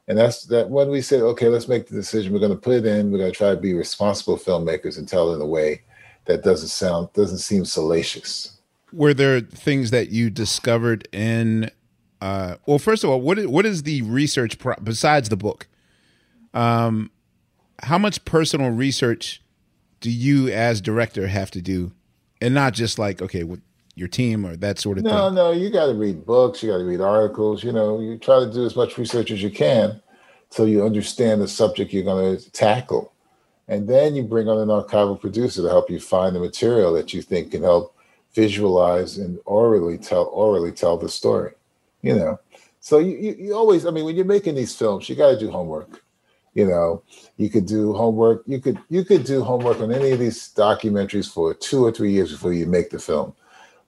[0.08, 2.32] And that's that when we said, okay, let's make the decision.
[2.32, 3.12] We're going to put it in.
[3.12, 5.82] We're going to try to be responsible filmmakers and tell it in a way
[6.26, 8.60] that doesn't sound doesn't seem salacious.
[8.92, 11.72] Were there things that you discovered in?
[12.22, 15.68] Uh, well, first of all, what is, what is the research pro- besides the book?
[16.54, 17.10] Um,
[17.82, 19.42] how much personal research
[20.00, 21.92] do you, as director, have to do,
[22.40, 23.44] and not just like okay,
[23.96, 25.36] your team or that sort of no, thing?
[25.36, 27.64] No, no, you got to read books, you got to read articles.
[27.64, 30.02] You know, you try to do as much research as you can
[30.50, 33.12] so you understand the subject you're going to tackle.
[33.68, 37.14] And then you bring on an archival producer to help you find the material that
[37.14, 37.96] you think can help
[38.34, 41.54] visualize and orally tell orally tell the story.
[42.02, 42.40] You know,
[42.82, 45.40] so you, you, you always, I mean, when you're making these films, you got to
[45.40, 46.04] do homework.
[46.54, 47.02] You know,
[47.38, 48.44] you could do homework.
[48.46, 52.12] You could you could do homework on any of these documentaries for two or three
[52.12, 53.34] years before you make the film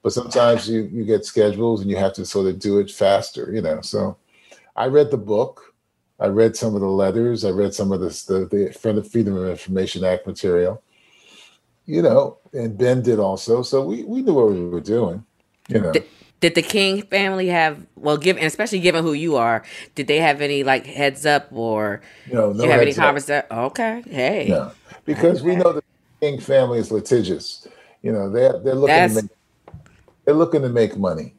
[0.06, 3.52] but sometimes you you get schedules and you have to sort of do it faster
[3.52, 4.16] you know so
[4.76, 5.74] i read the book.
[6.18, 7.44] I read some of the letters.
[7.44, 10.82] I read some of this the, the freedom of information act material
[11.86, 13.64] you know and ben did also.
[13.64, 15.26] So we we knew what we were doing
[15.68, 15.92] you know.
[15.92, 16.06] Did,
[16.40, 19.64] did the king family have well given especially given who you are
[19.96, 22.02] did they have any like heads up or
[22.32, 24.46] no, no you have any conversation okay hey.
[24.50, 24.72] No
[25.04, 25.84] because we know the
[26.22, 27.68] king family is litigious.
[28.04, 29.32] You know they're they're looking That's, to make
[30.26, 31.34] they're looking to make money,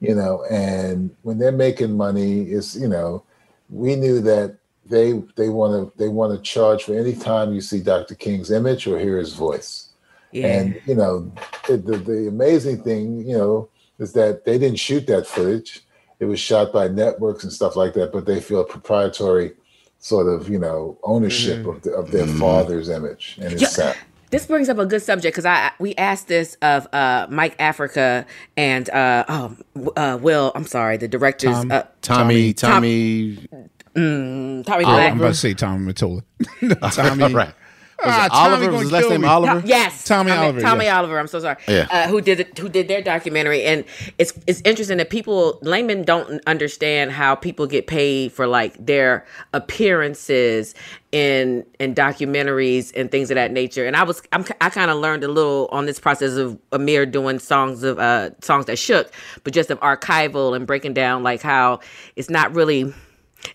[0.00, 3.24] you know, and when they're making money, is you know,
[3.68, 7.60] we knew that they they want to they want to charge for any time you
[7.60, 8.14] see Dr.
[8.14, 9.90] King's image or hear his voice.
[10.32, 10.46] Yeah.
[10.46, 11.32] And you know,
[11.68, 15.82] the, the the amazing thing, you know, is that they didn't shoot that footage.
[16.18, 19.52] It was shot by networks and stuff like that, but they feel proprietary
[20.00, 21.70] sort of you know ownership mm-hmm.
[21.70, 22.40] of, the, of their mm-hmm.
[22.40, 23.94] father's image and his yeah.
[24.30, 28.26] This brings up a good subject because I we asked this of uh, Mike Africa
[28.56, 29.56] and uh, oh,
[29.96, 30.52] uh, Will.
[30.54, 33.48] I'm sorry, the directors Tom, uh, Tommy Tommy Tommy,
[33.94, 36.22] mm, Tommy oh, I'm about to say Tommy Mottola.
[36.94, 37.54] Tommy, right.
[38.02, 39.62] Ah, Oliver was his last name Oliver.
[39.66, 40.60] yes, Tommy, Tommy Oliver.
[40.60, 40.94] Tommy yes.
[40.94, 41.18] Oliver.
[41.18, 41.56] I'm so sorry.
[41.68, 41.86] Yeah.
[41.90, 43.64] Uh, who did it, who did their documentary?
[43.64, 43.84] And
[44.18, 49.26] it's it's interesting that people laymen don't understand how people get paid for like their
[49.52, 50.74] appearances
[51.12, 53.86] in in documentaries and things of that nature.
[53.86, 57.06] And I was I'm, i kind of learned a little on this process of Amir
[57.06, 59.12] doing songs of uh songs that shook,
[59.44, 61.80] but just of archival and breaking down like how
[62.16, 62.92] it's not really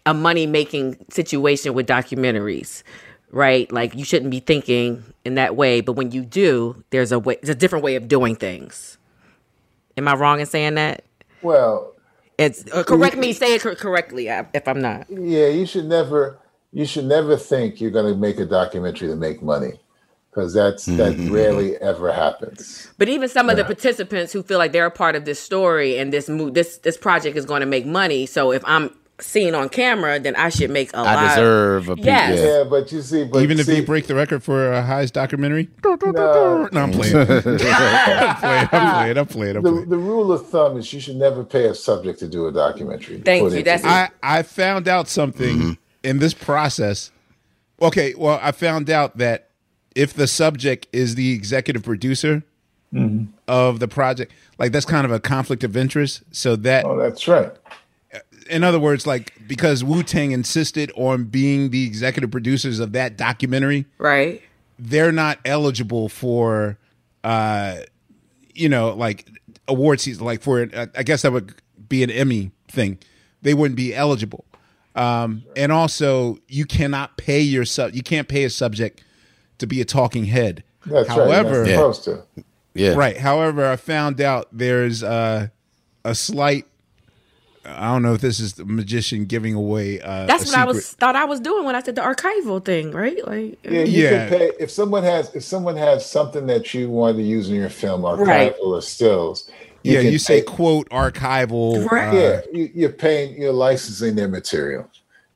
[0.06, 2.84] a money making situation with documentaries
[3.32, 3.70] right?
[3.72, 7.38] Like you shouldn't be thinking in that way, but when you do, there's a way,
[7.42, 8.98] there's a different way of doing things.
[9.98, 11.04] Am I wrong in saying that?
[11.42, 11.94] Well,
[12.38, 13.34] it's uh, correct me.
[13.34, 15.08] Say it correctly uh, if I'm not.
[15.10, 16.38] Yeah, you should never,
[16.76, 19.80] you should never think you're going to make a documentary to make money.
[20.30, 21.34] Because that's that mm-hmm.
[21.34, 22.92] rarely ever happens.
[22.98, 23.54] But even some yeah.
[23.54, 26.50] of the participants who feel like they're a part of this story and this mo-
[26.50, 28.26] this this project is going to make money.
[28.26, 31.18] So if I'm seen on camera, then I should make a I lot.
[31.18, 32.40] I deserve a yes.
[32.42, 35.14] Yeah, but you see, but even if see, they break the record for a highest
[35.14, 37.16] documentary, no, no I'm playing.
[37.16, 37.46] I'm playing.
[37.56, 39.18] I'm playing.
[39.18, 39.56] I'm playing.
[39.56, 39.90] I'm the, playing.
[39.90, 43.22] the rule of thumb is you should never pay a subject to do a documentary.
[43.22, 43.64] Thank you.
[43.64, 45.85] That's I, I found out something mm-hmm.
[46.06, 47.12] In this process.
[47.82, 49.50] Okay, well, I found out that
[49.96, 52.44] if the subject is the executive producer,
[52.94, 53.28] Mhm.
[53.48, 54.32] of the project.
[54.58, 56.22] Like that's kind of a conflict of interest.
[56.32, 57.52] So that Oh, that's right.
[58.50, 63.18] in other words, like because Wu Tang insisted on being the executive producers of that
[63.18, 64.42] documentary, Right.
[64.80, 66.78] they're not eligible for,
[67.26, 67.78] uh,
[68.54, 69.28] you know, like
[69.68, 70.24] award season.
[70.24, 71.54] Like for, uh, I guess that would
[71.90, 72.98] be an Emmy thing.
[73.42, 74.46] They wouldn't be eligible.
[74.96, 77.94] Um, and also, you cannot pay your sub.
[77.94, 79.04] You can't pay a subject
[79.58, 80.64] to be a talking head.
[80.86, 81.70] That's However, right.
[81.70, 82.44] You're not supposed to.
[82.74, 82.94] Yeah.
[82.96, 83.18] Right.
[83.18, 85.48] However, I found out there's uh,
[86.04, 86.66] a slight.
[87.68, 90.00] I don't know if this is the magician giving away.
[90.00, 92.64] Uh, That's a what I was thought I was doing when I said the archival
[92.64, 93.18] thing, right?
[93.26, 97.18] Like Yeah, you can pay if someone has if someone has something that you want
[97.18, 98.56] to use in your film, archival Right.
[98.64, 99.50] or stills.
[99.94, 101.86] Yeah, you say pay- quote archival.
[101.92, 104.90] uh, yeah, you, you're paying, you're licensing their material.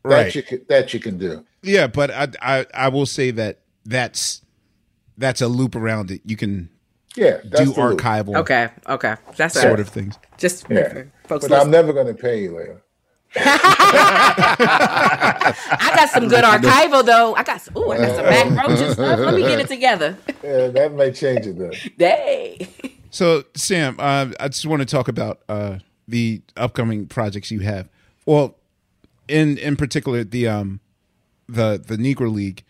[0.04, 0.36] That Right.
[0.36, 1.46] you can, that you can do.
[1.62, 4.42] Yeah, but I, I I will say that that's
[5.18, 6.22] that's a loop around it.
[6.26, 6.70] You can
[7.16, 8.00] Yeah, that's do the loop.
[8.00, 8.38] archival.
[8.38, 9.80] Okay, okay, that's sort right.
[9.82, 10.16] of things.
[10.38, 11.48] Just Yeah, for folks.
[11.50, 12.82] but I'm never going to pay you later.
[13.36, 13.54] I
[15.96, 17.36] got some good archival though.
[17.36, 17.78] I got some.
[17.78, 19.20] Ooh, I got some back roach stuff.
[19.20, 20.18] Let me get it together.
[20.44, 21.72] Yeah, that may change it though.
[21.98, 22.68] Day.
[23.12, 27.90] So Sam, uh, I just want to talk about uh, the upcoming projects you have.
[28.26, 28.56] Well,
[29.28, 30.80] in in particular the um
[31.48, 32.64] the the Negro League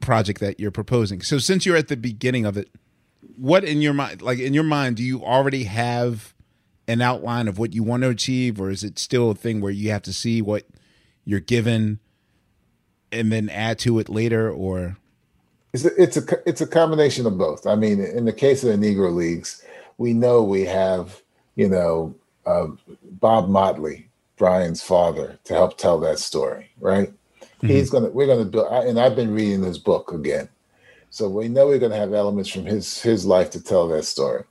[0.00, 1.22] project that you're proposing.
[1.22, 2.70] So since you're at the beginning of it,
[3.36, 6.34] what in your mind like in your mind do you already have
[6.86, 9.70] an outline of what you want to achieve or is it still a thing where
[9.70, 10.64] you have to see what
[11.24, 11.98] you're given
[13.12, 14.96] and then add to it later or
[15.74, 17.66] It's a, it's a it's a combination of both.
[17.66, 19.62] I mean, in the case of the Negro Leagues,
[19.98, 21.20] we know we have
[21.56, 22.14] you know
[22.46, 22.68] uh,
[23.20, 24.08] Bob Motley,
[24.38, 26.70] Byron's father, to help tell that story.
[26.80, 27.12] Right?
[27.60, 30.48] He's gonna we're gonna build, I- and I've been reading his book again,
[31.10, 34.44] so we know we're gonna have elements from his his life to tell that story.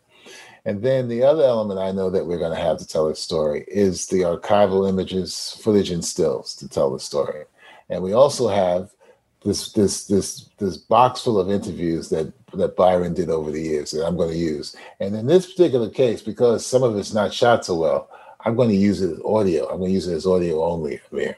[0.65, 3.15] And then the other element I know that we're going to have to tell the
[3.15, 7.45] story is the archival images, footage, and stills to tell the story.
[7.90, 8.91] And we also have
[9.45, 13.91] this this this this box full of interviews that that Byron did over the years
[13.91, 14.76] that I'm going to use.
[14.99, 18.10] And in this particular case, because some of it's not shot so well,
[18.45, 19.65] I'm going to use it as audio.
[19.68, 21.38] I'm going to use it as audio only, Amir.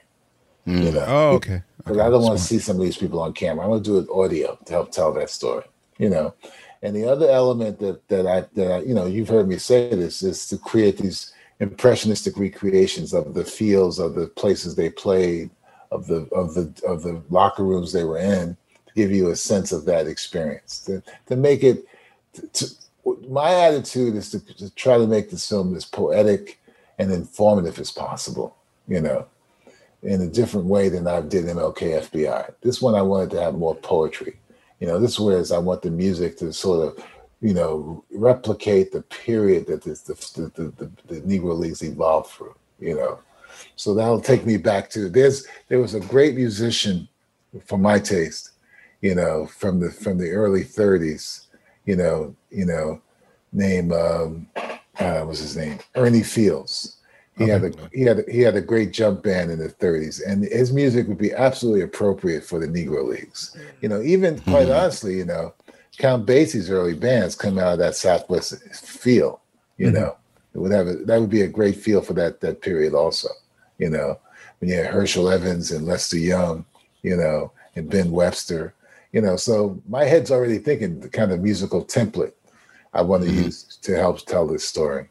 [0.65, 0.81] Hmm.
[0.81, 1.63] You know, Oh, okay.
[1.77, 3.63] because I don't want to see some of these people on camera.
[3.63, 5.63] I'm going to do it audio to help tell that story.
[5.97, 6.33] You know,
[6.81, 9.89] and the other element that that I that I, you know you've heard me say
[9.89, 15.49] this is to create these impressionistic recreations of the fields of the places they played,
[15.91, 18.55] of the of the of the locker rooms they were in,
[18.95, 20.79] give you a sense of that experience.
[20.85, 21.85] To to make it.
[22.53, 22.67] To,
[23.27, 26.59] my attitude is to, to try to make this film as poetic
[26.99, 28.55] and informative as possible.
[28.87, 29.25] You know
[30.03, 32.53] in a different way than I did MLK FBI.
[32.61, 34.37] This one I wanted to have more poetry.
[34.79, 37.05] You know, this whereas I want the music to sort of,
[37.41, 40.13] you know, replicate the period that this, the,
[40.55, 43.19] the, the, the Negro Leagues evolved through, you know.
[43.75, 47.09] So that'll take me back to there's there was a great musician
[47.65, 48.48] for my taste,
[49.01, 51.47] you know, from the from the early 30s,
[51.85, 53.01] you know, you know,
[53.51, 54.47] name um
[54.99, 55.79] uh, what's his name?
[55.95, 56.97] Ernie Fields.
[57.37, 60.21] He had a he had a, he had a great jump band in the 30s,
[60.27, 63.55] and his music would be absolutely appropriate for the Negro Leagues.
[63.79, 65.53] You know, even quite honestly, you know,
[65.97, 69.39] Count Basie's early bands come out of that Southwest feel.
[69.77, 70.17] You know,
[70.53, 73.29] it would have a, that would be a great feel for that that period also.
[73.77, 74.19] You know,
[74.59, 76.65] when you had Herschel Evans and Lester Young,
[77.03, 78.73] you know, and Ben Webster.
[79.11, 82.33] You know, so my head's already thinking the kind of musical template
[82.93, 85.09] I want to use to help tell this story.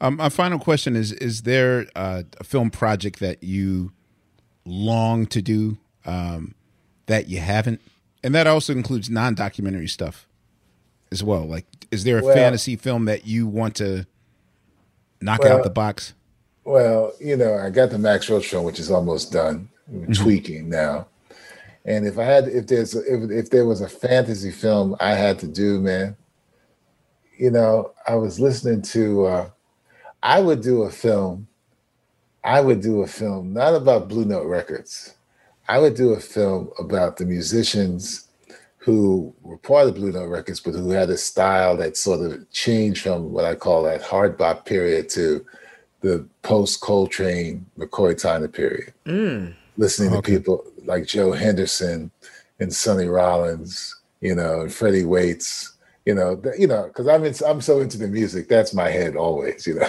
[0.00, 3.92] Um, my final question is: Is there uh, a film project that you
[4.64, 6.54] long to do um,
[7.06, 7.80] that you haven't,
[8.22, 10.28] and that also includes non-documentary stuff
[11.10, 11.46] as well?
[11.46, 14.06] Like, is there a Well- fantasy film that you want to
[15.20, 16.12] knock Well- out the box?
[16.64, 20.14] Well, you know, I got the Max Roach film, which is almost done, Mhm.
[20.14, 21.06] tweaking now.
[21.88, 25.38] And if I had, if there's, if if there was a fantasy film I had
[25.38, 26.16] to do, man,
[27.38, 29.50] you know, I was listening to, uh,
[30.22, 31.48] I would do a film,
[32.44, 35.14] I would do a film not about Blue Note Records.
[35.66, 38.28] I would do a film about the musicians
[38.76, 42.50] who were part of Blue Note Records, but who had a style that sort of
[42.50, 45.44] changed from what I call that hard bop period to
[46.02, 48.92] the post Coltrane McCoy Tyner period.
[49.06, 49.54] Mm.
[49.78, 50.34] Listening Okay.
[50.34, 52.10] to people like Joe Henderson
[52.58, 57.22] and Sonny Rollins, you know, and Freddie Waits, you know, th- you know, because I'm
[57.24, 58.48] in, I'm so into the music.
[58.48, 59.88] That's my head always, you know.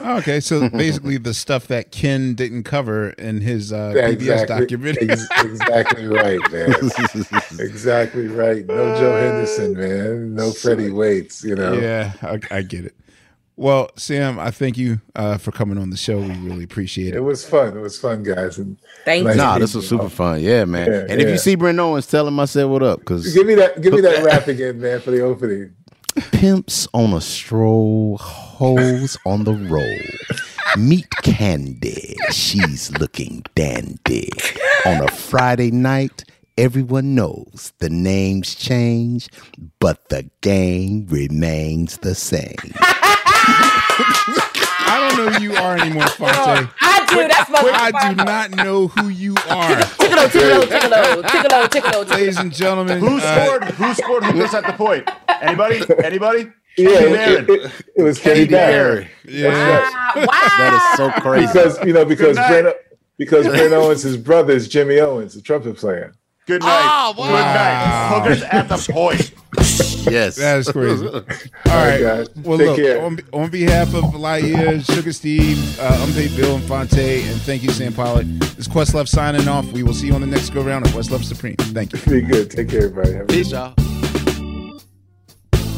[0.18, 5.10] okay, so basically the stuff that Ken didn't cover in his uh, PBS exactly, documentary.
[5.10, 6.70] ex- exactly right, man.
[7.60, 8.66] exactly right.
[8.66, 10.34] No Joe Henderson, man.
[10.34, 11.44] No Freddie Waits.
[11.44, 11.74] You know.
[11.74, 12.96] Yeah, I, I get it.
[13.60, 16.18] Well, Sam, I thank you uh, for coming on the show.
[16.18, 17.20] We really appreciate It it.
[17.20, 17.76] was fun.
[17.76, 18.56] It was fun, guys.
[18.56, 20.40] And Thank nice Nah, this was super fun.
[20.40, 20.90] Yeah, man.
[20.90, 23.04] Yeah, and if you see Brent Owens, tell him I said what up.
[23.04, 23.82] Cause Give me that.
[23.82, 25.74] Give me that rap again, man, for the opening.
[26.32, 29.98] pimps on a stroll, hoes on the roll.
[30.78, 34.30] Meet Candy, she's looking dandy.
[34.86, 36.24] On a Friday night,
[36.56, 39.28] everyone knows the names change,
[39.80, 42.56] but the game remains the same.
[43.52, 46.68] I don't know who you are anymore, Fonte.
[46.80, 47.28] I do.
[47.28, 49.76] That's my I do not know who you are.
[49.82, 53.64] Tickle, tickle, tickle, tickle, tickle, Ladies and gentlemen, Who uh, scored?
[53.64, 54.24] Who scored?
[54.24, 55.08] Who gets at the point?
[55.40, 55.82] Anybody?
[56.04, 56.50] Anybody?
[56.76, 57.44] Yeah, it, Barron.
[57.44, 59.08] it- it- it was Kenny Barron.
[59.28, 59.50] yeah.
[60.14, 61.46] That is so crazy.
[61.46, 62.36] Because you know, because.
[62.36, 62.74] Brent,
[63.18, 66.14] because Brent Owens, his brother is Jimmy Owens, the trumpet player.
[66.50, 67.12] Good night.
[67.14, 68.08] Good night.
[68.12, 69.32] Hookers at the point.
[70.10, 70.34] Yes.
[70.34, 71.06] That is crazy.
[71.06, 71.22] All
[71.66, 72.00] right.
[72.00, 72.28] guys.
[72.42, 73.00] Well, Take look, care.
[73.04, 77.70] on, on behalf of Laiya, Sugar Steve, uh, Unpaid Bill, and Fonte, and thank you,
[77.70, 79.70] Sam Pollard, this is Questlove signing off.
[79.70, 81.54] We will see you on the next go round of Questlove Supreme.
[81.56, 82.00] Thank you.
[82.00, 82.50] Be good.
[82.50, 83.12] Take care, everybody.
[83.12, 83.74] Have a Peace, y'all.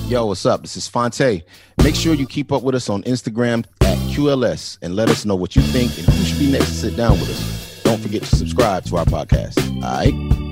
[0.08, 0.62] Yo, what's up?
[0.62, 1.42] This is Fonte.
[1.84, 5.34] Make sure you keep up with us on Instagram at QLS and let us know
[5.36, 7.82] what you think and who should be next to sit down with us.
[7.82, 9.58] Don't forget to subscribe to our podcast.
[9.82, 10.51] All right?